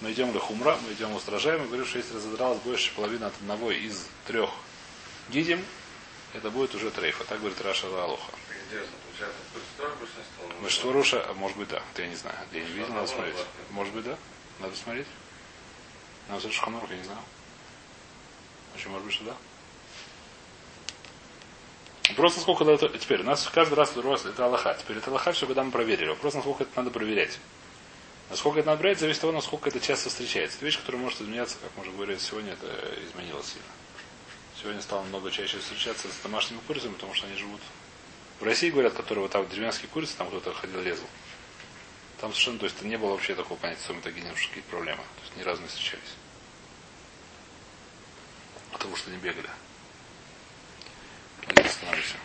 мы 0.00 0.12
идем 0.12 0.32
в 0.32 0.38
хумра, 0.38 0.78
мы 0.86 0.92
идем 0.92 1.14
устражаем, 1.14 1.62
и 1.62 1.66
говорим, 1.66 1.86
что 1.86 1.98
если 1.98 2.14
разодралась 2.14 2.58
больше 2.60 2.92
половины 2.94 3.24
от 3.24 3.34
одного 3.34 3.70
из 3.70 4.06
трех 4.26 4.50
гидим, 5.28 5.64
это 6.32 6.50
будет 6.50 6.74
уже 6.74 6.90
трейфа. 6.90 7.24
Так 7.24 7.38
говорит 7.40 7.60
Раша 7.60 7.86
Алоха. 7.86 8.32
Большинство 10.60 10.92
Руша, 10.92 11.24
а 11.28 11.34
может 11.34 11.56
быть 11.56 11.68
да, 11.68 11.82
это 11.92 12.02
я 12.02 12.08
не 12.08 12.16
знаю. 12.16 12.36
Я 12.52 12.60
не 12.62 12.70
видел, 12.70 12.92
надо 12.94 13.06
смотреть. 13.06 13.36
Может 13.70 13.92
быть 13.92 14.04
да? 14.04 14.16
Надо 14.60 14.76
смотреть. 14.76 15.06
Надо 16.28 16.40
смотреть 16.40 16.60
Шханур, 16.60 16.82
я 16.90 16.96
не 16.96 17.04
знаю. 17.04 17.20
Очень 18.74 18.90
может 18.90 19.04
быть, 19.04 19.14
что 19.14 19.24
да. 19.24 19.36
Просто 22.16 22.40
сколько 22.40 22.64
это... 22.64 22.88
Теперь, 22.98 23.20
у 23.20 23.24
нас 23.24 23.48
каждый 23.52 23.74
раз 23.74 23.94
это 23.96 24.44
Аллаха. 24.44 24.76
Теперь 24.78 24.98
это 24.98 25.10
Аллаха, 25.10 25.32
все, 25.32 25.46
когда 25.46 25.62
мы 25.62 25.70
проверили. 25.70 26.08
Вопрос, 26.08 26.34
насколько 26.34 26.64
это 26.64 26.72
надо 26.76 26.90
проверять. 26.90 27.38
Насколько 28.30 28.60
это 28.60 28.68
надо 28.68 28.80
брать, 28.80 29.00
зависит 29.00 29.18
от 29.18 29.22
того, 29.22 29.32
насколько 29.32 29.68
это 29.68 29.80
часто 29.80 30.08
встречается. 30.08 30.56
Это 30.56 30.64
вещь, 30.64 30.78
которая 30.78 31.02
может 31.02 31.20
изменяться, 31.20 31.58
как 31.60 31.72
мы 31.76 31.82
уже 31.82 31.90
говорили, 31.90 32.18
сегодня 32.18 32.52
это 32.52 32.94
изменилось 33.10 33.46
сильно. 33.46 33.66
Сегодня 34.60 34.80
стало 34.82 35.02
много 35.02 35.32
чаще 35.32 35.58
встречаться 35.58 36.06
с 36.08 36.22
домашними 36.22 36.60
курицами, 36.66 36.92
потому 36.92 37.12
что 37.12 37.26
они 37.26 37.36
живут. 37.36 37.60
В 38.38 38.44
России 38.44 38.70
говорят, 38.70 38.94
которые 38.94 39.22
вот 39.22 39.32
там 39.32 39.48
деревенские 39.48 39.88
курицы, 39.88 40.16
там 40.16 40.28
кто-то 40.28 40.52
ходил, 40.52 40.80
резал. 40.80 41.06
Там 42.20 42.30
совершенно, 42.32 42.58
то 42.60 42.66
есть 42.66 42.80
не 42.82 42.96
было 42.96 43.10
вообще 43.10 43.34
такого 43.34 43.58
понятия, 43.58 43.82
что 43.82 43.94
мы 43.94 44.00
такие 44.00 44.24
какие 44.24 44.62
проблемы. 44.62 45.02
То 45.02 45.22
есть 45.24 45.36
ни 45.36 45.42
разу 45.42 45.62
не 45.62 45.68
встречались. 45.68 46.14
Потому 48.70 48.94
что 48.94 49.10
не 49.10 49.16
бегали. 49.16 49.50
Остановимся. 51.56 52.16